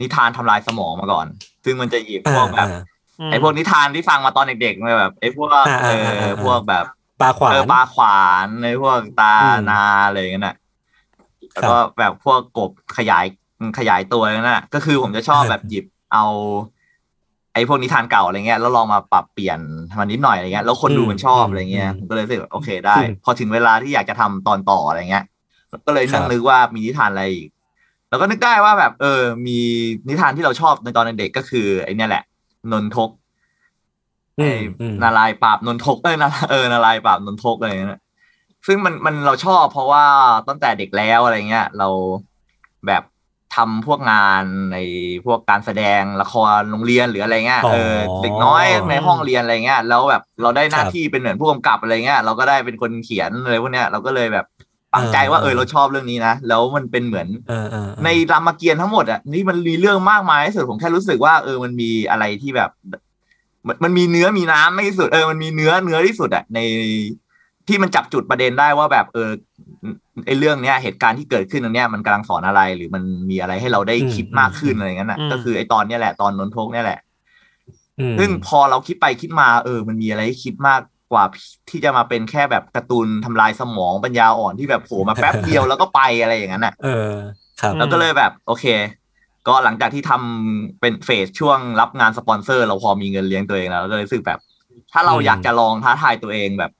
[0.00, 1.26] นิทานทำลายสมองมาก่อน
[1.64, 2.78] ซึ่งมันจะหยิบพวกแบบอ่าม
[3.26, 6.84] ไอ้พวกนิทานที่ฟังมาตอนเด็กๆมาแบบไอ้พวกอ่าเออ่าอ่าออ่าพวกแบบ
[7.20, 10.56] ปลาขวาเออนปลาขวานไอ้พวกตาอืมนาอะไรอย่างเงี้ยน่ะ
[11.52, 13.24] แล้วก็แบบพวกกบขยาย
[13.78, 16.24] ขยายตัวนั่นน่ะก็คือผมจะชอบแบบหยิบเอา
[17.54, 19.60] ไอ้พวกนิทานเก่าอะไรเงี้ยแล้วลองมาปรับเปลี่ยน
[20.00, 25.24] มันนิดหน่อยอะไรเงี้ยแล้วคนดูมันชอบอะไรเงี้ยผมก็เลยรู้สึกว่าโอเคได้ พอถึงเวลาที่อยากจะทำตอนต่ออะไรเงี้ย
[25.86, 27.48] ก็เลยนั่งนึกว่ามีนิทานอะไรอีก
[28.08, 29.58] แล้วก็นึกได้ว่าแบบ เออ มี
[30.08, 32.24] นิทานที่เราชอบในตอนเด็กๆก็คือไอ้เนี่ยแหละ
[32.72, 33.10] นนทก
[34.40, 38.00] อืไอ้มอืมนารายณ์ปราบนนทกเอ้ยนาเออนารายณ์ปราบนนทกอะไรเงี้ย
[38.66, 40.04] ซึ่งมันมันเราชอบเพราะว่า
[40.48, 41.88] ตั้งแต่เด็กแล้วอะไรเงี้ย เรา
[42.86, 43.02] แบบ
[43.56, 44.76] ทำพวกงานใน
[45.26, 54.46] พวกการแสดงละครโรงเรียนหรืออะไรเงี้ยอ๋อเออเด็กน้อยในห้องเรียนอะไรเงี้ยแล้วแบบเราได้หน้าครับที่เป็นเหมือนผู้กำกับอะไรเงี้ยเราก็ได้เป็นคนเขียนอะไรพวกเนี้ยเราก็เลยแบบ
[54.94, 62.70] ตั้งใจว่าอ่าเออเราชอบเรื่องนี้นะ แล้วมันเป็นเหมือนเออเออเออในรามเกียรติ์ทั้งหมดอะนี่มันมีเรื่องมากมายที่สุดผมแค่รู้สึกว่าเออมันมีอะไรที่แบบ
[63.66, 66.58] มันมันมีเนื้อมีน้ำไม่ที่สุดเออมันมีเนื้อเนื้อที่สุดอะใน
[67.68, 69.30] ที่มันจับจุดประเด็นได้ว่าแบบเออ
[70.26, 76.98] ไอเรื่องเนี้ยเหตุการณ์ที่เกิดขึ้นตรงเนี้ยมันกำลังสอนอะไร หรือมันมีอะไรให้เราได้อืมคิดมากขึ้นอะไรอย่างนั้นอะอืมก็คือไอตอนเนี้ยแหละตอนนนทกเนี่ยแหละ
[78.00, 80.80] อืมซึ่งพอเราคิดไปคิดมาเออ มันมีอะไรให้คิดมาก
[81.12, 81.24] กว่า
[81.70, 87.12] ที่จะมาเป็นแค่แบบการ์ตูนทำลายสมองปัญญาอ่อนที่แบบโผล่มาแป๊บเดียวแล้วก็ไปอะไรอย่างนั้นอะเออ
[87.60, 88.64] ครับแล้วก็เลยแบบโอเค
[89.48, 94.38] ก็หลังจากที่ทำเป็น phase ช่วงรับงานสปอนเซอร์ เราพอมีเงินเลี้ยงตัวเองแล้วก็เลยรู้สึกแบบ
[94.92, 96.72] ถ้าเราอืมอยากจะลองท้าทายตัวเองแบบ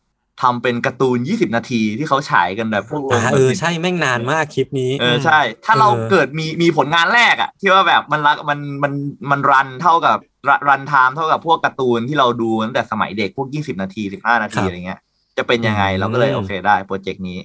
[0.43, 8.93] ทำเป็นการ์ตูน 20 นาทีที่เขาฉายกันแบบพวกอ่าเออใช่แม่งนานมากคลิปนี้ เออใช่ ถ้าเราเออเกิดมีมีผลงานแรกอะที่ว่าแบบมัน run มันมัน
[9.31, 10.19] มัน run เท่ากับ
[10.69, 15.01] runtime เท่ากับพวกการ์ตูนที่เราดูตั้งแต่สมัยเด็กพวก20นาที15นาทีอะไรเงี้ย
[15.39, 17.39] จะเป็นยังไงเราก็เลยโอเคได้โปรเจกต์นี้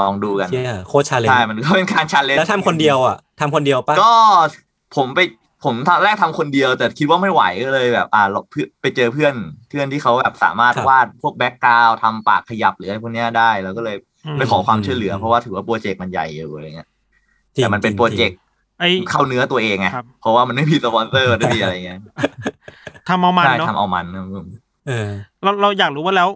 [0.00, 4.12] ลองดูกันเชี่ยโคตร challenge ใช่มันก็เป็นการ challenge แล้วทำคนเดียวอะทำคนเดียวปะก็
[4.96, 5.20] ผมไป
[5.64, 9.34] ผมตอนแรกทำคนเดียว แต่คิดว่าไม่ไหวก็เลยแบบ อ่าเราเพื่อนไปเจอเพื่อน
[9.68, 16.88] เพื่อนที่เขาแบบสามารถวาดพวก background ทำปากขยับหรืออะไรพวกเนี้ยได้เราก็เลยอืมไปขอความช่วยเหลือ เพราะว่าถือว่าโปรเจกต์มันใหญ่อยู่อะไรเงี้ย
[17.54, 18.38] จริงแต่มันเป็นจงโปรเจกต์
[18.80, 22.00] ไอ้เข้าเนื้อตัวเองไงครับเพราะว่ามันไม่มีสปอนเซอร์ไม่มีอะไรเงี้ย
[23.08, 24.46] ทำเอามันใช่เนาะทำเอามันครับผม
[24.86, 25.08] เออ
[25.42, 26.28] เราเราอยากรู้ว่าแล้ว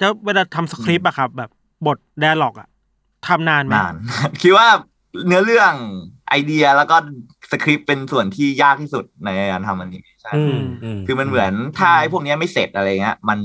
[0.00, 1.50] แล้วเวลาทำสคริปต์อะครับ แบบ
[1.86, 2.68] บท dialogue อะ
[3.26, 3.94] ทำนานไหมนาน
[4.42, 4.68] คิดว่า
[5.26, 5.72] เนื้อเรื่อง
[6.28, 6.96] ไอเดียแล้วก็
[7.50, 13.38] สคริปต์เป็นส่วนที่ยากที่สุดในการทำอันนี้ใช่อืมอืมคือมันเหมือนถ้าไอ้พวกเนี้ยไม่เสร็จอะไรเงี้ย มัน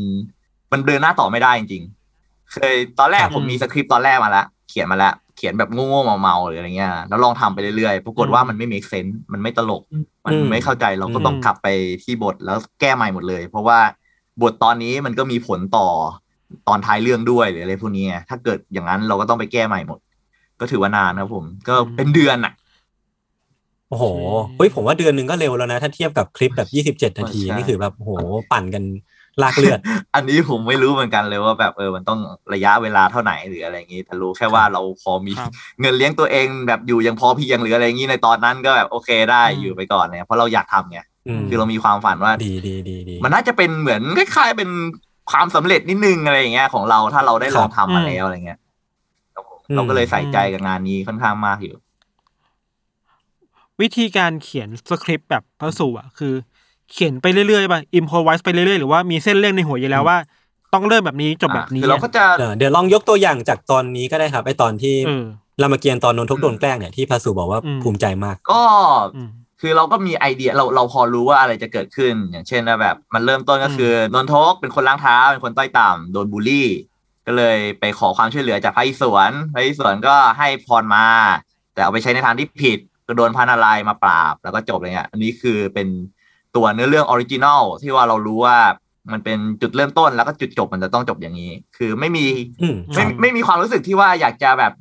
[0.71, 9.83] มันเดินหน้าต่อไม่ได้จริงๆเคยตอนแรกครับผมมีสคริปต์ตอนแรกมาแล้วเขียนมาแล้ว เขียนแบบโง่ๆเมาๆหรืออะไรเงี้ยแล้วลองทำไปเรื่อยๆปรากฏว่ามันไม่ make sense มันไม่ตลก
[10.25, 11.67] มันไม่เข้าใจเราก็ต้องกลับไป
[12.03, 13.79] ที่บทแล้วแก้ใหม่หมดเลย เพราะว่า
[14.41, 15.87] บทตอนนี้มันก็มีผลต่อ
[16.67, 19.99] ตอนท้ายเรื่องด้วยหรืออะไรพวกนี้ไงถ้าเกิดอย่างนั้นเราก็ต้องไปแก้ใหม่หมด
[20.59, 22.53] ก็ถือว่านานครับผม ก็เป็นเดือนอะ
[23.89, 24.05] โอ้โห
[24.57, 28.11] เฮ้ยผมว่าเดือนหนึ่งก็เร็วแล้วนะ ถ้าเทียบกับคลิปแบบยี่สิบเจ็ดนาทีใช่นี่คือแบบโอ้โห
[28.51, 28.83] ปั่นกัน
[29.43, 29.79] ลากเลือด
[30.15, 32.19] อันนี้ผมไม่รู้เหมือนกันเลยว่าแบบเออมันต้อง
[32.53, 44.69] ระยะเวลาเท่าไหนหรืออะไรอย่างนี้ แต่รู้แค่ว่าเราพอมีครับเงินเลี้ยงตัวเองแบบอยู่ยังพอเพียงหรืออะไรอย่างนี้ในตอนนั้นก็แบบโอเคได้อืมอยู่ไปก่อนเนี่ยเพราะเราอยากทำไงอืมคือเรามีความฝันว่าดีดีดีดีมันน่าจะเป็นเหมือนคล้ายๆเป็น
[45.31, 48.59] ความสำเร็จนิดนึงอะไรอย่างเงี้ยของเราถ้าเราได้ลองทำมาแล้วอะไรเงี้ย
[49.33, 51.75] ครับผมเราก็เลยใส่ใจกับงานนี้ค่อนข้างมากอยู่
[53.81, 56.33] วิธีการเขียนสคริปต์แบบพระสูอะคือ
[56.91, 60.17] เขียนไปเรื่อยๆป่ะอิมพอไวส์ไปเรื่อยๆ หรือว่ามีเส้นเรื่องในหัวอยู่แล้วว่า
[60.73, 65.25] ต้องเริ่มแบบนี้จบแบบนี้คือเราก็จะเออเดี๋ยวลองยกตัวอย่างจากตอนนี้ก็ได้ครับไอตอนที่เออ
[65.61, 68.63] รามเกียรติ์ตอนนนทกโดนแกล้งเนี่ยที่พาสุบอกว่าอืมภูมิใจมาก ก็
[69.15, 69.29] อืม
[69.61, 76.69] คือเราก็มีไอเดียเราเราพอรู้ว่าอะไรจะเกิดขึ้น อย่างเช่นว่าแบบ มันเริ่มต้นก็คือนนทกเป็นคนล้างเท้าเป็นคนต้อยต่ำโดนบูลลี่
[77.27, 81.07] ก็เลยไปขอความช่วยเหลือจากพระอิศวรพระอิศวรก็ให้พรมา
[81.73, 85.87] แต่เอาไปใช้ในทางที่ผิดก็โดนพระนารายณ์มาปราบแล้วก็จบอะไรเงี้ยอันนี้คือเป็น
[86.55, 88.57] ตัวเนื้อเรื่อง original ที่ว่าเรารู้ว่า
[89.11, 92.25] มันเป็นจุดเริ่มต้นแล้วก็จุดจบมันจะต้องจบอย่างนี้ คือไม่มี
[92.61, 94.73] อืมไม่ไม่มีความรู้สึกที่ว่าอยากจะแบบ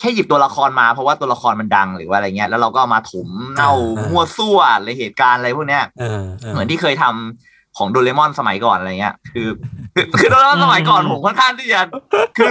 [0.00, 9.48] แค่หยิบตัวละครมาเพราะว่าตัวละครมันดังหรือว่าอะไรเงี้ย แล้วเราก็เอามาถมเน่าอ่ามั่วซั่วอะไรเหตุการณ์อะไรพวกเนี้ยเออเออเหมือนที่เคยทำของโดเรมอนสมัยก่อนอะไรเงี้ย คือ
[9.94, 11.80] คือคือโดเรมอนสมัยก่อนอืมผมค่อนข้างที่จะ
[12.38, 12.50] คือ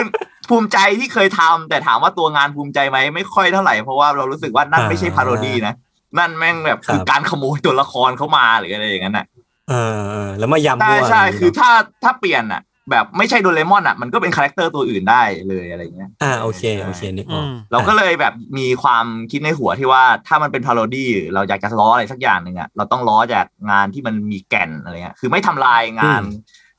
[0.49, 5.73] ภูมิใจที่เคยทำแต่ถามว่าตัวงานภูมิใจไหมไม่ค่อยเท่าไหร่เพราะว่าเรารู้สึกว่านั่นไม่ใช่พาโรดีนะ
[6.17, 9.25] นั่นแม่งแบบคือการขโมยตัวละครเข้ามาหรืออะไรอย่างนั้นน่ะ
[9.69, 11.69] เออเออแล้วมายำใช่มั่วใช่ย่างนี้คือเนอะถ้า
[12.03, 26.21] ถ้าเปลี่ยนอะ แบบไม่ใช่โดเรมอนอะมันก็เป็น character ตัวอื่นได้เลยอะไรเงี้ยอ่าโอเคโอเคนึกออืมเราก็เลยแบบมีความคิดในหัวที่ว่าถ้ามันเป็น parody เราอยากจะล้ออะไรสักอย่างหนึ่งอะเราต้องล้อจากงานที่มันมีแก่นอะไรเงี้ยคือไม่ทำลายงาน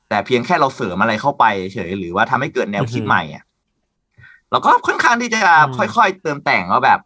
[0.09, 3.43] แต่เพียงแค่เราเสริมอะไรเข้าไปเฉยหรือว่าทำให้เกิดแนวคิดใหม่อะ
[4.51, 6.99] เราก็ค่อนข้างที่จะอืมค่อยๆเติมแต่งว่าแบบ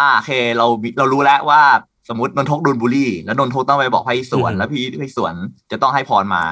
[0.00, 0.66] อ่าโอเคเรา
[0.98, 1.60] เรารู้แล้วว่า
[2.08, 5.34] สมมตินนทกโดนบูลลี่ แล้วนนทกต้องไปบอกพี่สวน แล้วพี่พี่สวน
[5.70, 6.42] จะต้องให้พรมา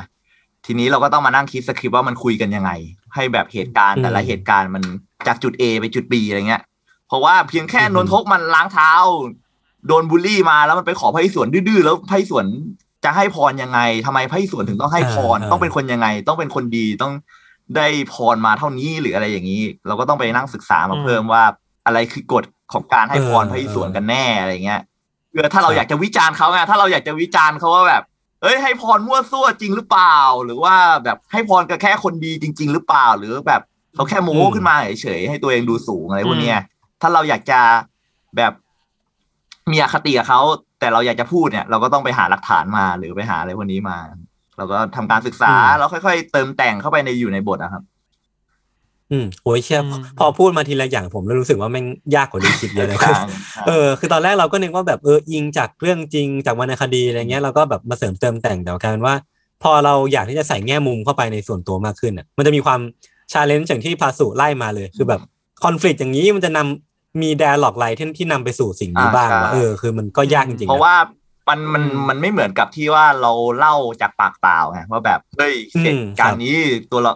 [0.66, 2.70] ทีนี้เราก็ต้องมานั่งคิดสคริปต์ว่ามันคุยกันยังไง
[3.14, 4.82] ให้แบบเหตุการณ์แต่ละเหตุการณ์มัน
[5.26, 6.62] จากจุด A ไปจุด B อะไรเงี้ย
[7.08, 8.92] เพราะว่าเพียงแค่นนทกมันล้างเท้า
[9.86, 12.46] โดนบูลลี่มาแล้วมันไปขอพระอิศวรดื้อๆแล้วพระอิศวร
[13.04, 17.12] จะให้พรยังไงทำไมพระอิศวรถึงต้องให้พรอ่าต้องเป็นคนยังไง ต้องเป็นคนดีต้อง
[17.76, 21.42] ได้พรมาเท่านี้หรืออะไรอย่างนี้ เราก็ต้องไปนั่งศึกษามาอืมเพิ่มว่า
[21.86, 24.80] อะไรคือกฎของการให้พรเออพระอิศวรกันแน่อะไรเงี้ย
[25.30, 28.02] เพื่อถ้าเราครับอยากจะวิจารณ์เขาไงถ้าเราอยากจะวิจารณ์เขาว่าแบบ
[28.42, 33.62] เอ้ยให้พรมั่วซั่วจริงหรือเปล่า หรือว่าแบบให้พรกับแค่คนดีจริง ๆ หรือเปล่า หรือแบบ
[33.94, 36.60] เขาแค่โม้ขึ้นมาเฉยๆให้ตัวเองดูสูงอะไรพวกเนี้ย
[37.02, 37.60] ถ้าเราอยากจะ
[38.36, 38.52] แบบ
[39.72, 40.40] มีอคติกับเขา
[40.80, 43.98] แต่เราอยากจะพูดเนี่ย เราก็ต้องไปหาหลักฐานมาหรือไปหาอะไรพวกนี้มา
[44.56, 47.82] เราก็ทำการศึกษาอืมแล้วค่อย ๆ เติมแต่งเข้าไปในอยู่ในบทอะครับ
[49.12, 53.20] อืมโอ้ยเชี่ยอืมพอพูดมาทีละอย่างผมเลยรู้สึกว่าแม่งยากกว่าที่คิดเยอะเลยใช่
[53.66, 59.14] เออคือตอนแรกเราก็นึกว่าแบบเอออิงจากเรื่องจริงจากวรรณคดีอะไรเงี้ยเราก็แบบมาเสริมเติมแต่งแต่กลายเป็นว่า
[59.62, 62.80] พอเราอยากที่จะใส่แง่มุมเข้าไปในส่วนตัวมากขึ้นอะ มันจะมีความ
[63.32, 65.20] challenge อย่างที่พาสุไล่มาเลย คือแบบ
[65.64, 70.96] คอน FLICT อย่างนี้มันจะนำมี d ด a ล็อกไรที่ที่นำไปสู่สิ่งนี้อ่าบ้างใช่วะเออคือมันก็ยากจริงๆเพราะนะว่า
[71.48, 76.56] มันมันอืมมันไม่เหมือนกับที่ว่าเราเล่าจากปากเปล่าไงว่าแบบเฮ้ยอืมเหตุการณ์นี้
[76.90, 77.12] ตัวเรา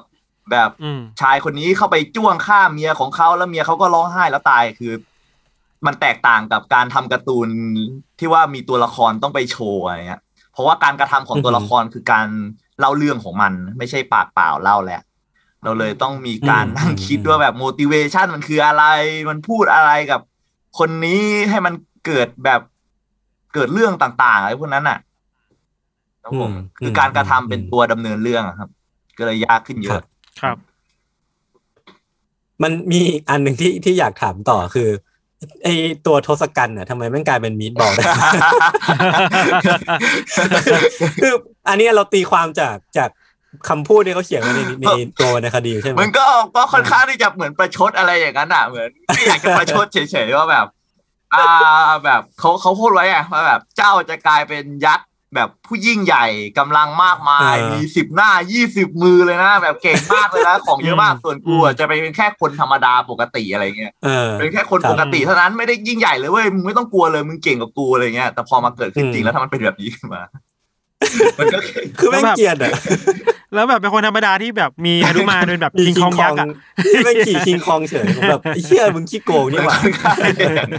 [0.50, 4.92] แบบอืมชายคนนี้เข้าไปจ้วงฆ่าเมียของเขาแล้วเมียเขาก็ร้องไห้แล้วตายคือ
[5.86, 7.48] มันแตกต่างกับการทำการ์ตูน
[8.18, 10.22] ที่ว่ามีตัวละครต้องไปโชว์อะไรเงี้ย
[10.52, 12.26] เพราะว่าการกระทำของตัวละครคือการ
[12.78, 15.00] เล่าเรื่องของมัน ไม่ใช่ปากเปล่าเล่าแหละ
[15.64, 18.84] เราเลยต้องมีการอืมนั่งคิดอืมว่าแบบ motivation มันคืออะไร
[19.28, 20.20] มันพูดอะไรกับ
[20.78, 21.74] คนนี้ให้มัน
[22.06, 22.60] เกิดแบบ
[23.54, 24.98] เกิดเรื่องต่างๆอะไรพวกนั้นอะ
[26.22, 28.68] ครับผมคือการกระทำเป็นตัวดำเนินเรื่องอะครับ
[29.18, 30.02] ก็เลยยากขึ้นเยครัอะบ
[30.40, 30.56] ครับ
[32.62, 34.88] มันมีอีกอันหนึ่งที่ที่อยากถามต่อคือ
[35.64, 35.68] ไอ
[36.06, 38.04] ตัวทศกัณฐ์น่ะทำไมแม่งกลายเป็นมีดบอลได้
[41.22, 41.34] คือ
[41.68, 43.10] อันเนี้ยเราตีความจากจาก
[43.68, 44.86] คำพูดที่เขาเขียนไว้ในใน
[45.20, 46.26] ตัววรรณคดีใช่ไหมมันก็
[46.56, 50.66] ก็ค่อนข้างที่จะเหมือนประชดอะไรอย่างนั้นอะเหมือนไม่อยากจะประชดเฉยๆว่าแบบ
[51.34, 56.26] อ่าแบบเขาเขาพูดไว้อะว่าแบบเจ้าจะกลายเป็นยักษ์ แบบผู้ยิ่งใหญ่
[56.58, 70.22] กำลังมากมายเออมีสิบหน้ายี่สิบมือเลยนะ แบบเก่งมากเลยนะ ของเยอะมากส่วนกูอะจะไปเป็นแค่คนธรรมดาปกติอะไรเงี้ยเออเป็นแค่คนครับปกติเท่านั้นไม่ได้ยิ่งใหญ่เลยเว้ยมึงไม่ต้องกลัวเลยมึงเก่งกว่ากูอะไรเงี้ยแต่พอมาเกิดขึ้นจริอืงมแล้วถ้ามันเป็นแบบนี้ขึ้นมา
[71.38, 71.58] มันก็
[71.98, 72.72] คือแม่งเกลียดอะ
[73.54, 76.46] แล้วแบบเป็นคนธรรมดาที่แบบมีอนุมานเป็นแบบมีคิงคองยักษ์อะ
[76.92, 80.70] ที่แม่งขี่คิงคองเฉยผมแบบไอ้เชี่ยมึงขี้โกงนี่หว่ามันค่อนข้างอย่างนั้น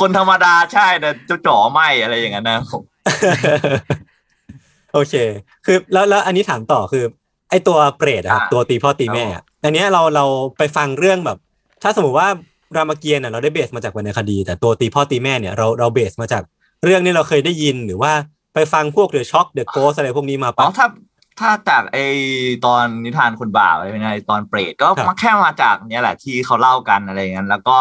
[0.00, 2.82] คนธรรมดาใช่แต่เจ้าจ๋อไม่อะไรอย่างนั้นนะผม
[4.92, 5.14] โอเค
[5.66, 7.04] คือแล้วแล้วอันนี้ถามต่อคือ
[7.50, 10.24] ไอตัวเปรตอะครับอ่าตัวตีพ่อตีแม่อะอันเนี้ยเราเรา
[10.58, 11.38] ไปฟังเรื่องแบบ
[11.82, 12.28] ถ้าสมมติว่า
[12.76, 16.42] รามเกียรติ์น่ะเราได้ base มาจากวรรณคดี แต่ตัวตีพ่อตีแม่เนี่ยเราเรา base มาจาก
[16.84, 18.12] เรื่องนี้เราเคยได้ยินหรือว่า
[18.54, 20.86] ไปฟังพวก The Shock The Ghost อะไรพวกนี้มาอ๋อปะถ้า
[21.40, 21.98] ถ้าจากไอ
[22.66, 27.76] ตอนนิทานคนบาปอะไรเป็นไงตอนเปรตก็ครับมาแค่มาจากเนี่ยแหละที่เขาเล่ากันอะไรอย่างนั้นแล้วก็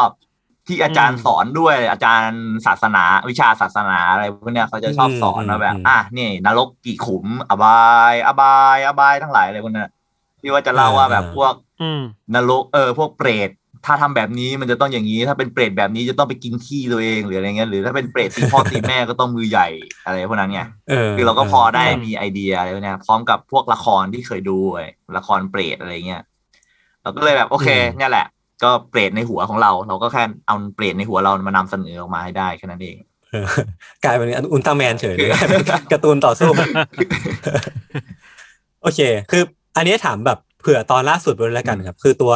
[0.67, 7.80] ที่อาจารย์สอนด้วยอาจารย์ศาสนาวิชาศาสนาอะไรพวกเนี้ยเขาจะชอบสอนมาแบบ อะนี่นรกกี่ขุม อบา
[8.11, 9.91] ย อบาย อบายทั้งหลายอะไรพวกนั้น
[10.39, 12.01] ที่ว่าจะเล่าว่าแบบพวกอืม
[12.36, 13.49] นรกเออพวกเปรต
[13.86, 19.67] ถ้าทำแบบนี้มันจะต้องอย่างนี้ ถ้าเป็นเปรตแบบนี้จะต้องไปกินขี้ตัวเองหรืออะไรเงี้ยหรือถ้าเป็นเปรตตีพ่อตีแม่ก็ต้องมือใหญ่
[20.05, 26.21] อะไรพวกนั้นไงเออคือเราก็พอได้อืมมีไอเดียอะไรพวกเนี้ยพร้อมกับพวกละครที่เคยดูไอ้ละครเปรตอะไรเงี้ย
[27.01, 28.27] เราก็เลยแบบโอเคเนี่ยแหละ
[28.63, 32.97] ก็เปรตในหัวของเรา เราก็แค่เอาเปรตในหัวเรามานำเสนอออกมาให้ได้แค่นั้นเอง
[33.32, 33.47] เออ
[34.03, 35.30] กลายเป็นอุลตร้าแมนเฉยเลย
[35.91, 36.49] การ์ตูนต่อสู้
[38.82, 38.99] โอเค
[39.32, 39.43] คือ
[39.75, 42.34] อันนี้ถามแบบเผื่อตอนล่าสุดไปเลยแล้วกันครับ คือตัว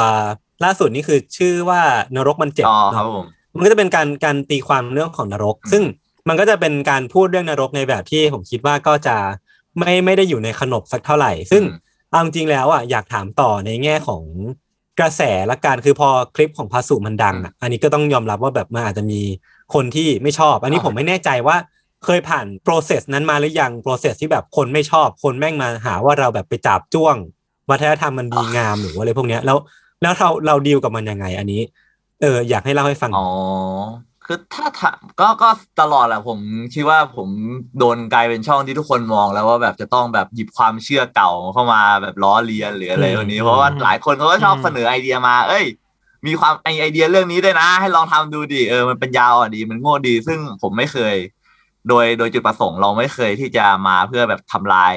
[0.63, 1.81] ล่าสุดนี่คือชื่อว่า
[2.15, 3.25] นรกมันเจ็บอ๋อเนอะครับผม
[3.55, 5.83] มันก็จะเป็นการการตีความเรื่องของนรก ซึ่ง
[6.27, 9.15] มันก็จะเป็นการพูดเรื่องนรกในแบบที่ผมคิดว่าก็จะ
[9.79, 11.79] ไม่ไม่ได้อยู่ในขนบสักเท่าไหร่ ซึ่งอืม
[12.09, 14.23] เอาจริงๆแล้วอะอยากถามต่อในแง่ของ
[14.99, 19.21] กระแสละกันคือพอคลิปของพาสุมันดังอะ อันนี้ก็ต้องยอมรับว่าแบบมันอาจจะมี
[19.73, 21.57] คนที่ไม่ชอบ อันนี้ผมไม่แน่ใจว่า
[22.05, 27.15] เคยผ่าน process นั้นมาหรือยัง process ที่แบบคนไม่ชอบ คนแม่งมาหาว่าเราแบบไปจับจ้วง
[27.69, 29.57] วัฒนธรรมมันดีงามหรือว่าอะไรพวกเนี้ยแล้ว
[30.03, 31.61] แล้วเราเราดีลกับมันยังไง อันนี้
[32.21, 33.27] เออ อยากให้เล่าให้ฟังหน่อ๋ออย
[34.25, 35.49] คือถ้าถามก็ก็
[35.81, 36.39] ตลอดแหละผม
[36.73, 37.29] คิดว่าผม
[37.79, 45.65] โดนกลายเป็นช่องที่ทุกคนมองแล้วว่าแบบจะต้องแบบหยิบความเชื่อเก่าเข้ามาแบบล้อเลียนหรืออะไรแบบนี้ เพราะว่าหลายคนเขาก็ชอบเสนอไอเดียมา เอ้ย
[46.27, 51.15] มีความไอไอเดียเรื่องนี้ด้วยนะ ให้ลองทำดูดิเออมันเป็นยาวอะดีมันโง่ดี ซึ่งผมไม่เคย
[51.89, 54.95] โดยโดยจุดประสงค์เราไม่เคยที่จะมาเพื่อแบบทำลาย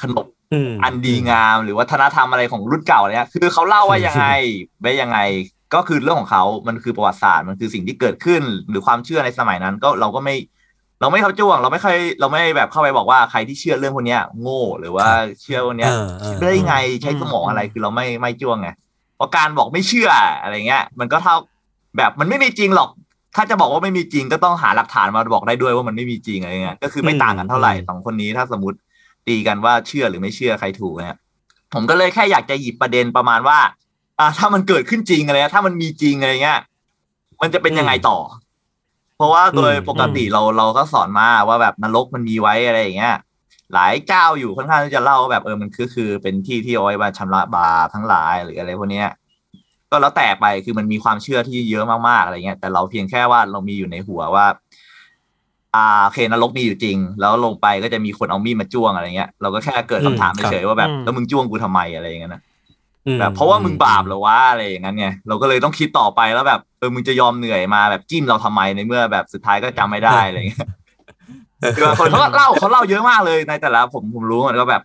[0.00, 4.26] ขนบ อืมอันดีงามหรือวัฒนธรรมอะไรของรุ่นเก่าเนี่ยคือเขาเล่าว่ายังไง
[4.80, 5.18] ไว้ยังไง
[5.74, 10.36] ก็คือเรื่องของเขามันคือประวัติศาสตร์มันคือสิ่งที่เกิดขึ้น หรือความเชื่อในสมัยนั้น ก็เราก็ไม่
[11.00, 15.06] เราไม่เข้าจ้วง เราไม่เคยเราไม่แบบเข้าไปบอกว่าใครที่เชื่อเรื่องพวกเนี้ยโง่หรือว่า
[15.42, 18.68] เชื่อพวกเนี้ยเออเออคิดได้ยังไงใช้สมองอะไรคือเราไม่ไม่จ้วงไง
[19.16, 20.10] เพราะการบอกไม่เชื่อ
[20.42, 21.34] อะไรเงี้ย มันก็เท่า
[21.96, 22.90] แบบมันไม่มีจริงหรอก
[23.36, 28.78] ถ้าจะบอกว่าไม่มีจริงก็ต้องหาหลักฐานมาบอกได้ด้วยว่ามันไม่มีจริงอะไรเงี้ยก็คือไม่ต่างกันเท่าไหร่สองคนนี้ถ้าสมมติ
[29.28, 31.18] ตีกันว่าเชื่อหรือไม่เชื่อใครถูกเนี่ย
[31.72, 33.58] ผมก็เลยแค่อยากจะหยิบประเด็นประมาณว่า
[34.18, 36.60] อ่า ถ้ามันเกิดขึ้นจริงอะไรเงี้ยถ้ามันมีจริงอะไรเงี้ย
[37.42, 38.18] มันจะเป็นยังไงต่อ
[39.16, 43.16] เพราะว่าโดยปกติเราเราก็สอนมาว่าแบบนรกมันมีไว้อะไรอย่างเงี้ย
[43.74, 49.10] หลายเจ้าอยู่ค่อนข้างที่จะเล่าว่าแบบเออมันคือคือเป็นที่ที่เอาไว้มาชำระบาปทั้งหลายหรืออะไรพวกเนี้ย
[49.90, 54.46] ก็แล้วแต่ไปคือมันมีความเชื่อที่เยอะมากๆอะไรเงี้ยแต่เราเพียงแค่ว่าเรามีอยู่ในหัวว่า
[55.74, 62.42] อ่าโอเคนรกมีอยู่จริง แล้วลงไปก็จะมีคนเอามีดมาจ้วงอะไรเงี้ยเราก็แค่เกิดคำถามอืมครับเฉยๆว่าแบบอืมแล้วมึงจ้วงกูทำไมอะไรอย่างเงี้ยนะ
[63.06, 70.68] อืมแบบเพราะว่ามึงบาปเหรอวะอะไรอย่างนั้นไงเราก็เลยต้องคิดต่อไปแล้วแบบเออมึงจะยอมเหนื่อยมาแบบจิ้มเราทำไมในเมื่อแบบสุดท้ายก็จำไม่ได้อะไรเงี้ย
[71.76, 74.82] คือบางคนเขาก็เล่าเขาเล่าเยอะมากเลยในแต่ละผมผมรู้มันก็แบบ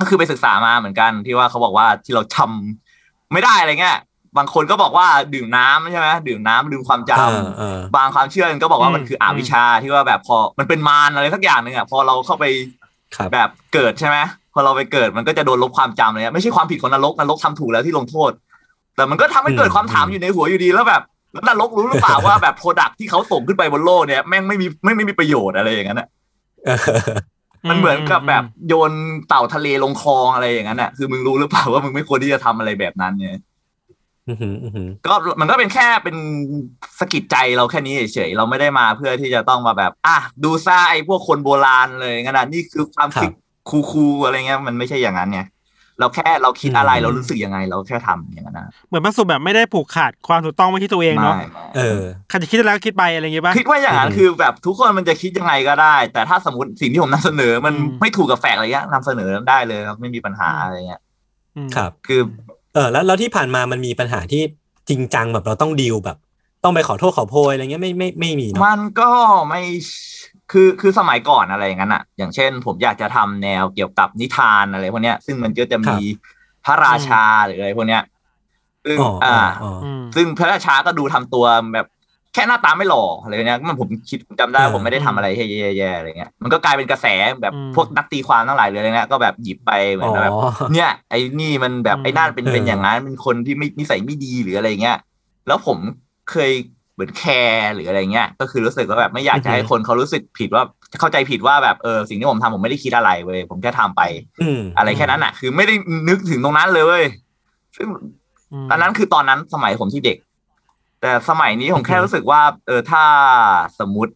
[0.00, 3.98] ก็คือไปศึกษามาเหมือนกันที่ว่าเขาบอกว่าที่เราทำไม่ได้อะไรเงี้ย
[4.38, 12.44] บางคนก็บอกว่าดื่มน้ำใช่ไหมดื่มน้ำลืมความจำเออเออบางความเชื่อก็บอกว่ามันอืมคืออวิชชาที่ว่าแบบพอมันเป็นมารอะไรสักอย่างหนึ่งอะพอเราเข้าไป
[13.16, 14.18] ครับแบบเกิดใช่ไหม
[14.54, 18.30] พอเราไปเกิดมันก็จะโดนลบความจำเลยอะไม่ใช่ความผิดของนรกนรกทำถูกแล้วที่ลงโทษ
[18.96, 26.08] แต่มันก็ทำให้เกิดความถามอยู่ในหัวอยู่ดีแล้วแบบแล้วนรกรู้หรือเปล่าว่าแบบโปรดักที่เขาส่งขึ้นไปบนโลกเนี่ยแม่งไม่มีไม่ไม่มีประโยชน์อะไรอย่างนั้นอะ
[26.66, 26.78] เออ
[27.68, 28.92] มันเหมือนกับแบบโยน
[29.28, 33.45] เต่าทะเลลงคลองอะไรอย่างนั้นอะคือมึงรู้หรือเปล่าว่ามึงไม่ควรที่จะทำอะไรแบบนั้นเนี่ยอือหืออือหือ
[35.06, 36.16] ก็มันก็เป็นแค่เป็น
[37.00, 43.30] สะกิดใจเราแค่นี้เฉยๆเราไม่ได้มาเพื่อที่จะต้องมาแบบ อะดูซ่าไอ้พวกคนโบราณเลยงั้นนะนี่คือความคิด
[43.70, 45.40] คูลๆอะไรเงี้ยมันไม่ใช่อย่างนั้นไง
[46.00, 51.46] เราแค่เราคิดอะไรเรารู้สึกยังไง เราแค่ทำอย่างนั้นนะเหมือนพระสุแบบไม่ได้ผูกขาดความถูกต้องไว้ที่ตัวเองเนาะไม่
[51.76, 61.00] เออใครจะคิดอะไรก็คิดไปอะไรอย่างเงี้ยป่ะคิดว่าอย่างนั้นอืมคือแบบทุกคนมันจะคิดยังไงก็ได้ แต่ถ้าสมมติสิ่งที่ผมนำเสนอมันอืมไม่ถูกกับแฟกต์อะไรเงี้ยนำเสนอได้เลยครับไม่มีปัญหาอะไรเงี้ย
[61.56, 62.20] อืมครับ คือ
[62.76, 64.42] เออแล้วแล้วที่ผ่านมามันมีปัญหาที่
[64.88, 66.16] จริงจังแบบเราต้องดีลแบบ
[66.64, 69.10] ต้องไปขอโทษขอโพยอะไรเงี้ยไม่ไม่ไม่มีเนาะมันก็
[69.48, 69.62] ไม่
[70.52, 75.96] คือคือสมัยก่อนอะไรอย่างนั้นอะอย่างเช่น ผมอยากจะทำแนวเกี่ยวกับนิทานอะไรพวกเนี้ย ซึ่งมันก็จะมี
[76.64, 78.02] พระราชาหรืออะไรพวกเนี้ย
[78.84, 81.86] ซึ่งอ๋ออ๋อ่าออ๋ออืมซึ่งพระราชาก็ดูทำตัวแบบ
[82.36, 85.44] แค่หน้าตาไม่หล่ออะไรเนี้ยมันผมคิดจำได้เออผมไม่ได้ทำอะไรให้
[85.78, 87.06] แย่ๆอะไรเงี้ยมันก็กลายเป็นกระแส
[87.42, 94.98] แบบอืมพวกนักตีความทั้งหลายเลยอะไรเงี้ยก็แบบหยิบไปเหมือนแบบอ๋อเนี่ยไอ้นี่มันแบบอืมไอ้นั่นเป็นเออเป็นอย่างนั้นเป็นคนที่ไม่นิสัยไม่ดีหรืออะไรเงี้ย
[95.46, 95.78] แล้วผม
[96.30, 96.52] เคย
[96.94, 100.62] เหมือนแคร์หรืออะไรเงี้ยก็คือรู้สึกว่าแบบไม่อยากจะให้คนเขารู้สึกผิดว่า
[101.00, 104.02] เข้าใจผิดว่าแบบเออสิ่งที่ผมทำผมไม่ได้คิดอะไรเว้ยผมแค่ทำไป
[104.42, 105.74] อืมอะไรแค่นั้นอะ คือไม่ได้
[106.08, 107.04] นึกถึงตรงนั้นเลยเว้ย
[107.76, 107.86] ซึ่ง
[108.64, 110.16] มตอนนั้นคือตอนนั้นสมัยผมที่เด็ก
[111.06, 113.04] แต่สมัยนี้ผมแค่รู้สึกว่า เออถ้า
[113.80, 114.12] สมมติ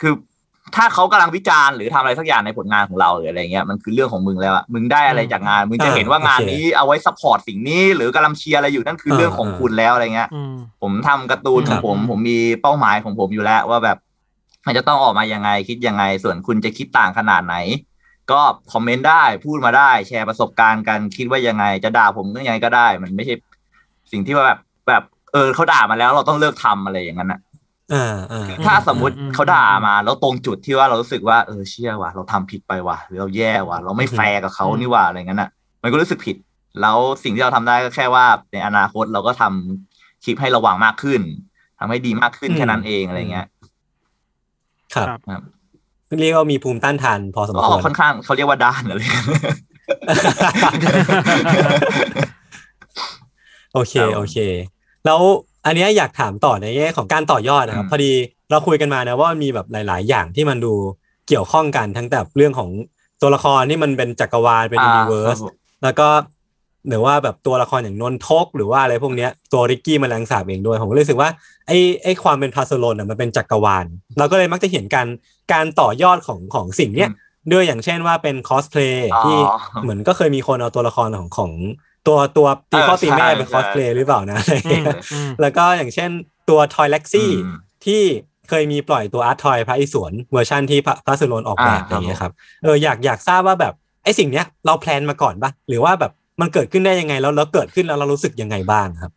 [0.00, 0.12] คือ
[0.76, 13.98] ถ้าเขากำลังวิจารณ์หรือทำอะไรสักอย่างในผลงานของเราหรืออะไรเงี้ยมันคือเรื่องของมึงแล้วอะมึงได้อะไรจากงาน มึงจะเห็นว่างานนี้เอาไว้ support สิ่งนี้ หรือกำลังเชียร์อะไรอยู่นั่นคือเรื่องของคุณแล้วอะไรเงี้ยอืมผมทำการ์ตูนขอบงผมครับ ผมมีเป้าหมายของผมอยู่แล้ว ว่าแบบ
[14.66, 17.56] มันจะต้องออกมายังไงคิดยังไง ส่วนคุณจะคิดต่างขนาดไหน
[18.30, 18.40] ก็
[18.72, 23.34] คอมเมนต์ได้พูดมาได้ แชร์ประสบการณ์กันคิดว่ายังไง จะด่าผมก็ยังไงก็ได้ มันไม่ใช่
[24.12, 25.02] สิ่งที่ว่าแบบแบบ
[25.32, 27.40] เออเขาด่ามาแล้วเราต้องเลิกทำอะไรอย่างนั้นนะ
[27.94, 35.50] อ่าอ่าถ้าสมมุติอืมเขาด่ามาแล้วตรงจุดที่ว่าเรารู้สึกว่าเออเชื่อว่ะเราทำผิดไปว่ะหรือเราแย่ว่ะเราไม่แฟร์กับเขานี่ว่ะอะไรเงี้ยน่ะ
[35.82, 36.36] มันก็รู้สึกผิด
[36.80, 41.20] แล้วสิ่งที่เราทำได้ก็แค่ว่าในอนาคตเราก็ทำคลิปให้ระวังมากขึ้น
[41.78, 43.46] ทำให้ดีมากขึ้นอืมแค่นั้นเองอะไรเงี้ย
[44.94, 45.42] ครับครับครับ
[46.20, 49.24] เรียกว่ามีภูมิต้านทานพอสมก็ควรค่อนข้างเขาเรียกว่าด้านอะไรเงี้ย
[53.74, 54.36] โอเคครับโอเค
[55.08, 55.22] แล้ว
[55.66, 58.12] อันเนี้ยอยากถามต่อในแง่ของการต่อยอดนะครับอืมพอดี
[58.50, 60.74] เราคุยกันมานะว่ามันมีแบบหลาย ๆ อย่างที่มันดู
[61.28, 62.70] เกี่ยวข้องกันทั้งแต่เรื่องของ
[63.22, 66.08] ตัวละครที่มันเป็นจักรวาลเป็น universe ครับผมแล้วก็
[66.88, 71.30] หรือว่าแบบตัวละครอย่างนนทก หรือว่าอะไรพวกเนี้ยตัวริกกี้แมันแรงสาบเองด้วย ผมก็เลยรู้สึกว่า
[71.66, 73.86] ไอ้ไอ้ความเป็น Pasulol อะมันเป็นจักรวาล
[74.18, 75.06] เราก็เลยมักจะเห็นการ
[75.52, 77.10] การต่อยอดของของสิ่งเนี้ย
[77.52, 79.38] ด้วยอย่างเช่นว่าเป็นคอสเพลย์อ๋อที่
[79.82, 81.52] เหมือนก็เคยมีคนเอาตัวละครของของ
[82.08, 86.10] ตัวตัวตีพ่อเออตีแม่ใช่เป็นคอสเพลย์หรือเปล่านะอะไรอืมเงี้ยอืมแล้วก็อย่างเช่น
[86.48, 87.56] ตัว Toylaxy อืม
[87.86, 88.02] ที่
[88.48, 92.32] เคยมีปล่อยตัวอาร์ตทอยพระอิศวรเวอร์ชันที่พระ Pasulol ออกแบบอ่าอย่างเงี้ยครับ
[92.62, 99.12] เอออยากอยากทราบว่าแบบไอ้สิ่งเนี้ยเรา plan มาก่อนปะหรือว่าแบบมันเกิดขึ้นได้ยังไงแล้วแล้วเกิดขึ้นแล้วเรารู้สึกยังไงบ้างครับ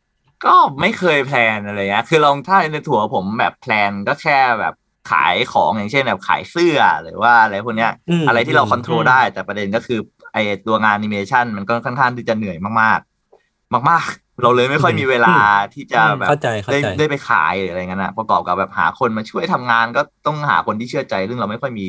[0.46, 4.74] ก็ไม่เคย plan อะไรเงี้ยคือลองถ้าในหัวผมแบบ plan ก็แค่แบบ
[5.12, 10.00] ขายของอย่างเช่นแบบขายเสื้อหรือว่าอะไรพวกเนี้ยอืมอะไรที่เราอืม control ได้ แต่ประเด็นก็คือ
[10.34, 15.36] ไอตัวงานแอนิเมชันมันก็ค่อนข้างที่จะเหนื่อยมากๆ มาก ๆ เราเลยไม่ค่อยมีเวลา
[15.74, 21.88] ที่จะแบบเข้าใจเข้าได้ใจได้ไปขายหรืออะไรเงี้ยนะประกอบกับแบบหาคนมาช่วยทำงานก็ต้องหาคนที่เชื่อใจซึ่งเราไม่ค่อยมี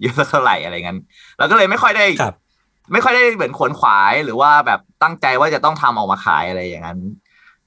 [0.00, 0.96] เยอะสักเท่าไหร่อะไรเงี้ย
[1.38, 2.34] เราก็เลยไม่ค่อยได้ครับ
[2.92, 7.00] ไม่ค่อยได้เหมือนขวนขวายหรือว่าแบบตั้งใจว่าจะต้องทำออกมาขายอะไรอย่างนั้น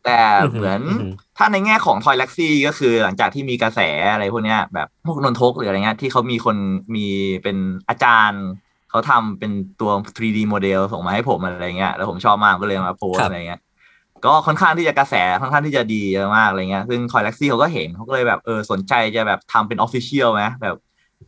[0.06, 3.80] แต่อือหือเหมือนอือหือถ้าในแง่ของทอย l ล็กซี่ก็คือหลังจากที่มีกระแส
[4.14, 6.58] อะไรพวกเนี้ยแบบพวกนนทกหรืออะไรเงี้ยที่เขามีคน
[6.96, 7.08] มี
[7.44, 7.58] เป็น
[7.90, 8.44] อาจารย์
[8.90, 13.62] เขาทำเป็นตัว 3D โมเดลส่งมาให้ผมอะไรเงี้ย แล้วผมชอบมากก็เลยมาโพสครับอะไรเงี้ย
[14.26, 20.76] ก็ค่อนข้างที่จะกระแสค่อนข้างที่จะดีเยอะมากอะไรเงี้ย ซึ่งทอย l ล็กซี่เขาก็เห็นเขาก็เลยแบบเออสนใจจะแบบทำเป็น official ไหมแบบ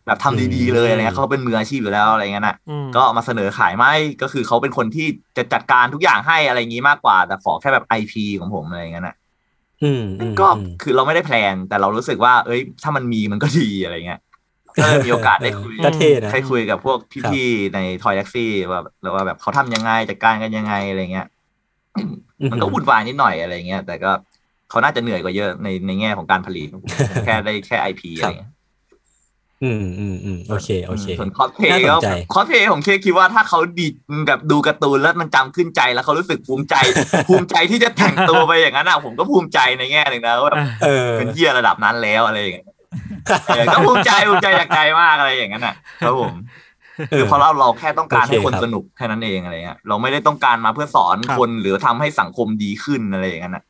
[0.05, 5.07] แบบทำดีๆเลยอะไรเงี้ยเขาเป็นมืออาชีพอยู่แล้วอะไรเงี้ยนะอืมก็มาเสนอขายไม่ก็คือเขาเป็นคนที่
[5.38, 9.16] จะจัดการทุกอย่างให้อะไรอย่างนี้มากกว่า แต่ขอแค่แบบ IP ของผมอะไรอย่างเงี้ยนะ
[9.84, 14.20] อืมอืมก็อืมคือเราไม่ได้ plan แต่เรารู้สึกว่า เอ้ย ถ้ามันมีมันก็ดีอะไรเงี้ย
[14.76, 16.97] ก็เลยมีโอกาสได้คุยก็เท่นะได้คุยกับพวก
[17.32, 21.28] พี่ๆใน Toylaxy ว่าแล้วว่าแบบเขาทำยังไงจัดการกันยังไงอะไรเงี้ย
[22.51, 24.11] มันก็วุ่นวายนิดหน่อยอะไรเงี้ยแต่ก็
[24.69, 26.82] เขาน่าจะเหนื่อยกว่าเยอะในในแง่ของการผลิตผม
[27.26, 28.51] แค่ได้แค่ IP อะไรเงี้ย
[29.63, 33.93] อืมอืมอืมโอเคโอเคส่วนคอสเพลย์ก็น่าสนใจคอสเพลย์ผมคิดว่าถ้าเขาดีด
[34.28, 36.76] แบบดูการ์ตูนแล้วมันจำขึ้นใจแล้วเขารู้สึกภูมิใจ
[37.28, 42.80] ภูมิใจที่จะแต่งตัวไปอย่างนั้นอะผมก็ภูมิใจในแง่หนึ่งนะว่าแบบเออเป็นเยี่ยระดับนั้นแล้วอะไรอย่างเงี้ยเออ
[43.73, 45.75] ก็ภูมิใจภูมิใจจากใจมากอะไรอย่างนั้นอะ
[46.05, 46.33] ครับผม
[47.11, 53.63] คือเพราะเราเราแค่ต้องการให้คนโอเคครับสนุกแค่นั้นเองอะไรเงี้ยเราไม่ได้ต้องการมาเพื่อสอนครับคนหรือทำให้สังคมดีขึ้นอะไรอย่างนั้นอะ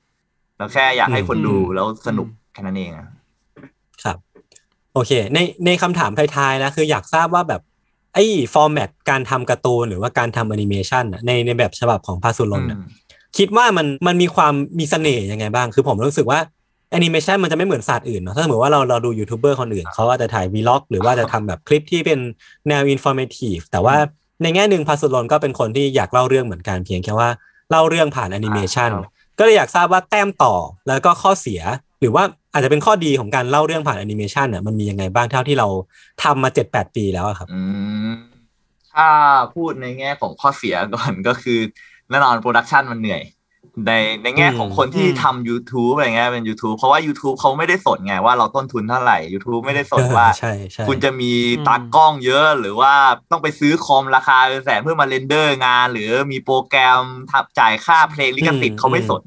[0.58, 3.08] เราแค่อยากให้คนดูแล้วสนุกแค่นั้นเองอะ
[4.04, 4.18] ครับ
[4.94, 7.62] โอเค ในในคำถามท้ายๆนะคืออยากทราบว่าแบบ
[8.14, 12.88] ไอ้ฟอร์แมตการทำการ์ตูนหรือว่าการทำแอนิเมชันน่ะในในแบบฉบับของพาสุรนน่ะอืม
[13.38, 16.40] คิดว่ามันมันมีความมีเสน่ห์ยังไงบ้าง คือผมรู้สึกว่า
[16.92, 22.20] แอนิเมชันมันจะไม่เหมือนศาสตร์อื่นเนาะถ้าสมมติว่าเราเราดูยูทูบเบอร์คนอื่นเขาอาจจะถ่าย vlog หรือว่าจะทำแบบคลิปที่เป็น
[22.68, 23.96] แนวอินโฟ a t ทีฟแต่ว่า
[24.44, 27.30] ในแง่หนึ่ง Pasulol ก็เป็นคนที่อยากเล่าเรื่องเหมือนกันเพียงแค่ว่า
[27.70, 30.56] เล่าเรื่องผ่านแอนิเมชันครับก็เลยอยากทราบว่าแต้มต่อ
[30.88, 31.62] แล้วก็ข้อเสีย
[32.00, 32.24] หรือว่า
[32.54, 35.68] อาจจะเป็นข้อดีของการเล่าเรื่องผ่านแอนิเมชันเนี่ยมันมียังไงบ้างเท่าที่เรา
[36.24, 37.62] ทำมาเจ็ดแปดปีแล้วอะครับอื
[38.10, 38.12] ม
[38.94, 39.08] ถ้า
[39.56, 41.60] พูดในแง่ของข้อเสียก่อนก็คือ
[42.10, 43.22] แน่นอน production มันเหนื่อย
[43.88, 52.94] ในในแง่ของคนที่อืมทำ YouTube อะไรเงี้ยเป็น YouTube เพราะว่า YouTube เขาไม่ได้สนไงว่าเราต้นทุนเท่าไหร่ YouTube ไม่ได้สนว่า ใช่ใช่คุณจะมีอืมตากล้องเยอะหรือว่า
[53.32, 59.24] ต้องไปซื้อคอมราคาเป็นแสนเพื่อมา render งาน หรือมีโปรแกรมทับจ่ายค่าเพลงลิขสิทธิ์เขาไม่สน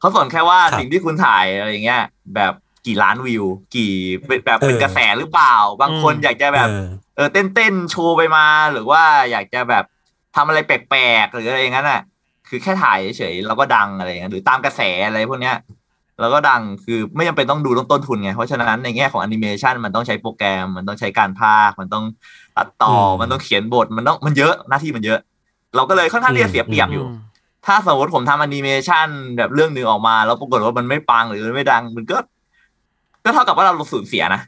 [0.00, 2.02] เขาสนแค่ว่าสิ่งที่คุณถ่ายอะไรเงี้ย
[2.34, 2.54] แบบ
[2.86, 3.94] กี่ล้านวิว กี่
[4.26, 6.86] เป็นแบบเป็นกระแสหรือเปล่า บางคนอยากจะแบบเออ
[7.16, 9.84] เออเต้นเต้นๆโชว์ไปมา หรือว่าอยากจะแบบ
[10.36, 12.02] ทำอะไรแปลกๆหรืออะไรอย่างนั้นอะ
[12.54, 15.56] คือแค่ถ่ายเฉยๆแล้วก็ดังอะไรอย่างเงี้ยหรือตามกระแสอะไรพวกเนี้ย
[16.20, 22.04] แล้วก็ดังคือไม่จำเป็นต้องดูต้องต้นทุนไง เพราะฉะนั้นในแง่ของแอนิเมชันมันต้องใช้โปรแกรม มันต้องใช้การพากย์มันต้อง
[22.56, 25.18] ตัดต่ออมมันต้องเขียนบทมันต้องมันเยอะหน้าที่มันเยอะ
[25.76, 27.08] เราก็เลยค่อนข้างที่จะเสียเปรียบอยู่ม
[27.66, 32.16] ถ้าสมมติผมทำแอนิเมชันแบบเรื่องหนึ่งออกมา แล้วปรากฏว่ามันไม่ปังหรือไม่ดังมันก็
[33.24, 34.42] ก็เท่ากับว่าเราสูญเสียนะ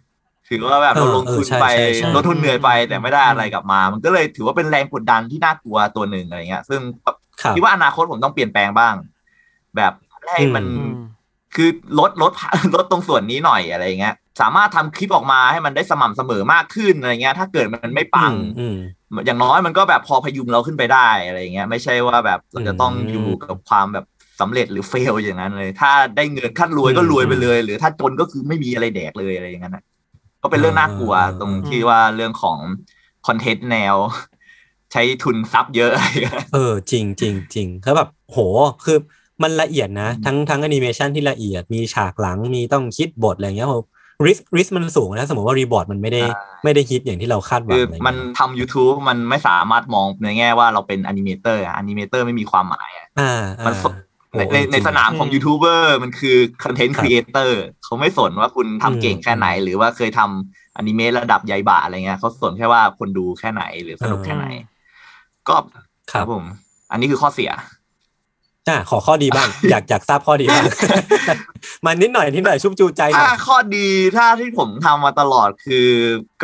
[0.49, 1.67] ถือว่าแบบเราลงทุนไป
[2.15, 6.81] ลงทุนเหนื่อยไปแต่ไม่ได้อะไรกลับมา มันก็เลยถือว่าเป็นแรงกดดันที่น่ากลัวตัวหนึ่งอะไรเงี้ย ซึ่ง
[7.57, 8.95] คิดว่าอนาคตผมต้องเปลี่ยนแปลงบ้าง
[9.77, 9.93] แบบ
[10.25, 10.65] ให้มัน
[11.55, 11.69] คือ
[11.99, 12.33] ลดลด
[12.75, 18.33] ลดตรงส่วนนี้หน่อยอะไรเงี้ยสามารถทำคลิปออกมาให้มันได้สม่ำเสมอมากขึ้นอะไรเงี้ย ถ้าเกิดมันไม่ปัง
[19.27, 24.07] อย่างน้อยมันก็แบบพอพยุงเราขึ้นไปได้อะไรเงี้ย ไม่ใช่ว่าแบบเราจะต้องอยู่กับความแบบ
[24.41, 29.79] สำเร็จหรือ fail อย่างนั้นเลย ถ้าได้เงินขั้นรวยก็รวยไปเลย หรือถ้าจนก็คือไม่มีอะไรแดกเลยอะไรอย่างนั้น
[30.43, 32.59] ก็เป็นเรื่องน่ากลัวตรงที่ว่าเรื่องของ
[33.27, 33.97] content แนว
[34.36, 35.93] ใช้ทุนซับเยอะ
[36.55, 38.39] เออจริงจริงจริงแล้วแบบโห
[38.85, 38.99] คือ
[39.43, 43.69] มันละเอียดนะ ทั้งทั้งแอนิเมชันที่ละเอียดมีฉากหลังมีต้องคิดบทอะไรเงี้ย
[44.27, 46.23] risk risk มันสูงนะ สมมติว่า reward มันไม่ได้
[46.65, 53.07] ไม่ได้ฮิตอย่างที่เราคาดหวังคือมันทำ YouTube มันไม่สามารถมองในแง่ว่าเราเป็น animator animator ไม่มีความหมายอะ
[53.67, 53.75] มัน
[54.37, 64.47] ในในในสนามของยูทูบเบอร์มันคือ content creator เขาไม่สนว่าคุณทำเก่งแค่ไหน หรือว่าเคยทำอนิเมะระดับใหญ่บะอะไรเงี้ยเขาสนแค่ว่าคนดูแค่ไหนหรือสนุกแค่ไหน
[65.49, 65.57] ก็
[66.13, 66.45] ครับผม
[66.91, 67.53] อันนี้คือข้อเสีย
[68.69, 70.65] อ่าขอข้อดีบ้าง อยากอยากทราบข้อดีบ้าง
[71.85, 75.89] มานิดหน่อยนิดหน่อยชุบชูใจถ้าข้อดีถ้าที่ผมทำมาตลอดคือ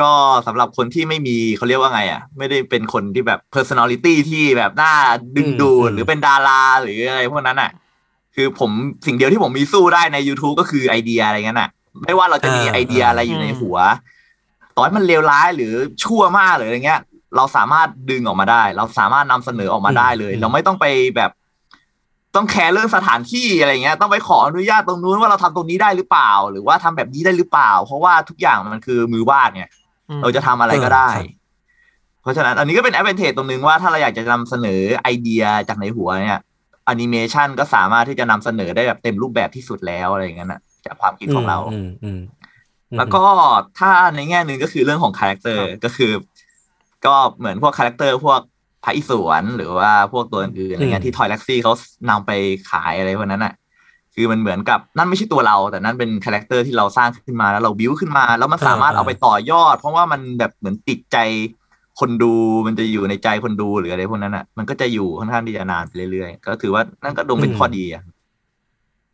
[0.00, 0.10] ก็
[0.46, 4.92] สำหรับคนที่ไม่มีเขาเรียกว่าไง อะ ไม่ได้เป็นคนที่แบบ personality ที่แบบหน้า
[5.36, 7.70] ดึงดูดหรือเป็นดาราหรืออะไรพวกนั้นอะ
[8.34, 8.70] คือผม
[9.06, 11.70] สิ่งเดียวที่ผมมีสู้ได้ใน YouTube ก็คือไอเดียอะไรเงี้ยน่ะ
[12.02, 13.76] ไม่ว่าเราจะมีไอเดียอะไรอยู่ในหัว
[14.74, 15.72] ต่อให้มันเลวร้ายหรือ
[16.04, 17.00] ชั่วมากหรืออะไรเงี้ย
[17.36, 21.30] เราสามารถดึงออกมาได้ เราสามารถนำเสนอออกมาได้เลย เราไม่ต้องไปแบบ
[22.34, 29.70] ต้องแคร์เรื่องสถานที่อะไรเงี้ย ต้องไปขออนุญาตตรงนู้นว่าเราทำตรงนี้ได้หรือเปล่า หรือว่าทำแบบนี้ได้หรือเปล่า เพราะว่าทุกอย่างมันคือมือวาดเนี่ย
[30.22, 31.10] เราจะทำอะไรก็ได้
[32.22, 36.40] เพราะฉะนั้นอันนี้ก็เป็น advantage ตรงนึงว่าถ้าเราอยากจะนำเสนอไอเดียจากในหัวเนี่ย
[36.84, 41.58] แอนิเมชันก็สามารถที่จะนำเสนอได้แบบเต็มรูปแบบที่สุดแล้วอะไรอย่างเงี้ยนะจากความคิดของเรา
[42.98, 43.22] แล้วก็
[43.78, 46.10] ถ้าในแง่หนึ่งก็คือเรื่องของคาแรคเตอร์ก็คือ
[47.06, 48.40] ก็เหมือนพวกคาแรคเตอร์พวก
[48.84, 51.72] พระอิศวรหรือว่าพวกตัวอื่นอะไรเงี้ยที่ Toylaxy เขา
[52.10, 52.30] นำไป
[52.70, 53.54] ขายอะไรพวกนั้นอะ
[54.14, 61.18] คือมันเหมือนกับนั่นไม่ใช่ตัวเรา แต่นั่นเป็นคาแรคเตอร์ที่เราสร้างขึ้นมาแล้วเราบิวขึ้นมา แล้วมันสามารถเอาไปต่อยอด เพราะว่ามันแบบเหมือนติดใจ
[62.00, 62.32] คนดู
[62.66, 68.02] มันจะอยู่ในใจคนดูหรืออะไรพวกนั้นอะ มันก็จะอยู่ค่อนข้างที่จะนานไปเรื่อยๆ ก็ถือว่านั่นก็คงเป็นข้อดีอะ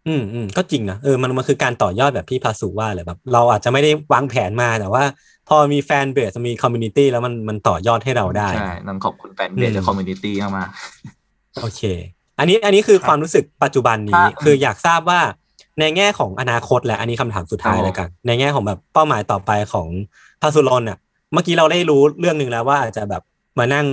[0.06, 5.02] อืมอืมก็จริงนะเออมันมันคือการต่อยอดแบบพี่ Pasu ว่าเลยแบบ เราอาจจะไม่ได้วางแผนมาแต่ว่า
[5.48, 10.68] พอมี fanbase มี community แล้วมันมันต่อยอดให้เราได้ใช่ต้องขอบคุณ fanbase และ community มาก
[11.62, 11.82] โอเค
[12.38, 15.20] อันนี้อันนี้คือความรู้สึกปัจจุบันนี้คืออยากทราบว่า
[15.80, 19.88] ในแง่ของอนาคตแหละอันนี้คำถามสุดท้ายแล้วกัน ในแง่ของแบบเป้าหมายต่อไปของ
[20.42, 20.98] พาสุรนเนี่ย
[21.32, 23.22] เมื่อกี้เราได้รู้เรื่องหนึ่งแล้วว่าอาจจะแบบ
[23.58, 23.86] มานั่ง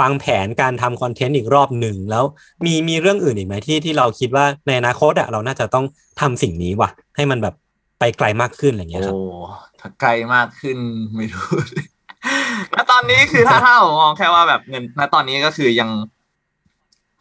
[0.00, 2.24] วางแผนการทำคอนเทนต์อีกรอบหนึ่งแล้ว
[2.64, 5.84] มีมีเรื่องอื่นอีกไหมที่ที่เราคิดว่าในอนาคตอะเราน่าจะต้อง
[6.20, 7.54] ทำสิ่งนี้ว่ะ ให้มันแบบ
[7.98, 9.22] ไปไกลมากขึ้นอะไรเงี้ยครับโอ้
[9.84, 10.78] ถ้าไกลมากขึ้น
[11.16, 11.48] ไม่รู้
[12.74, 15.90] ณตอนนี้คือถ้าถ้าผมมองแค่ว่าแบบเงินณตอนนี้ก็คือยัง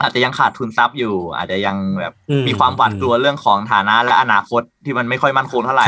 [0.01, 2.14] อาจจะยังขาดทุนทรัพย์อยู่ อาจจะยังแบบ
[2.47, 5.88] มีความหวาดกลัวเรื่องของฐานะ และอนาคตที่มันไม่ค่อยมั่นคงเท่าไหร่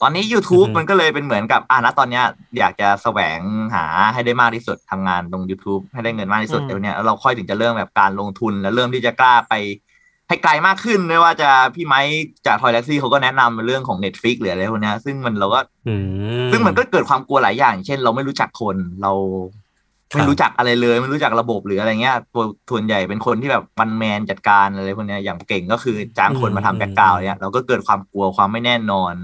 [0.00, 2.24] ตอนนี้ YouTube มันก็เลยเป็นเหมือนกับอ่านะตอนเนี้ย
[2.58, 3.40] อยากจะแสวง
[3.74, 9.54] หาให้ได้มากที่สุดทำงานตรง YouTube ให้ได้เงินมากที่สุดเดี๋ยวนี้เราค่อยถึงจะเริ่มแบบการลงทุนแล้วเริ่มที่จะกล้าไป
[10.32, 12.00] ให้ไกลมากขึ้นไม่ว่าจะพี่ไม้
[12.46, 15.60] จากทอยแล็กซี่เขาก็แนะนำเรื่องของ Netflix หรืออะไรพวกนี้ซึ่งมันเราก็
[16.52, 19.12] ซึ่งมันก็เกิดความกลัวหลายอย่าง เช่น เราไม่รู้จักคนเรา
[20.14, 29.14] ไม่รู้จักอะไรเลย ไม่รู้จักระบบหรืออะไรเงี้ยตัวส่วนใหญ่เป็นคนที่แบบวันแมนจัดการอะไรพวกนี้อย่างเก่งก็คือจ้างคนมาทำแบ็กกราวด์เนี่ยเราก็เกิดความกลัวความไม่แน่นอน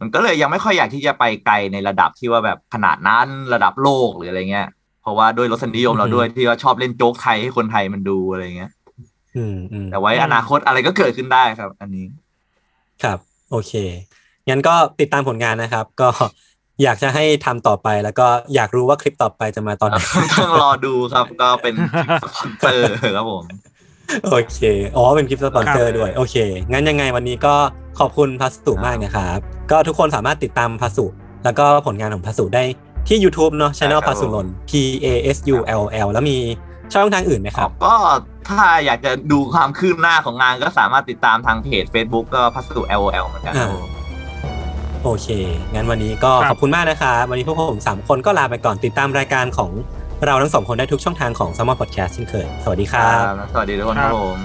[0.00, 4.68] มันก็เลยยังไม่ค่อยอยากที่จะไปไกลในระดับที่ว่าแบบขนาดนั้นระดับโลกหรืออะไรเงี้ย
[5.02, 8.70] เพราะว่าด้วยรสนิยมเราด้วยที่ว่าชอบเล่นโจ๊กไทยให้คนไทยมันดูอะไรเงี้ย
[9.90, 12.06] แต่ไว้อนาคตอะไรก็เกิดขึ้นได้ครับ อันนี้
[13.02, 13.18] ครับ
[13.50, 13.72] โอเค
[14.48, 16.08] งั้นก็ติดตามผลงานนะครับ ก็
[16.82, 20.00] อยากจะให้ทำต่อไป แล้วก็อยากรู้ว่าคลิปต่อไปจะมาตอนไหน
[20.40, 21.74] ต้องรอดูครับก็เป็น
[22.22, 23.44] สปอนเซอร์ครับผม
[24.30, 24.58] โอเค
[24.96, 26.36] อ๋อ เป็นคลิปสปอนเซอร์ด้วย โอเค
[26.72, 27.54] งั้นยังไงวันนี้ก็
[27.98, 29.38] ขอบคุณพัสุมากนะครับ
[29.70, 31.06] ก็ทุกคนสามารถติดตามพัสุ
[31.44, 32.62] แล้วก็ผลงานของพัสุได้
[33.08, 34.72] ที่ YouTube เนาะช anel พัสุลน P
[35.04, 35.06] A
[35.36, 36.38] S U L L แล้วมี
[36.92, 37.94] ช่องทางอื่นไหมครับ ก็
[38.48, 43.54] ถ้าอยากจะดูความคืบหน้าของงานก็สามารถติดตามทางเพจ Facebook ก็พัสุ L O L เหมือนกัน
[45.04, 45.28] โอเค
[45.74, 49.70] งั้นวันนี้ก็ขอบคุณมากนะครับวันนี้พวกผมสามคนก็ลาไปก่อนติดตามรายการของ
[50.26, 53.22] เราทั้งสองคนได้ทุกช่องทางของ s ม m พอดแคสต์เช่นเคย สวัสดีครับ
[53.52, 54.38] สวัสดีทุกคนครับผม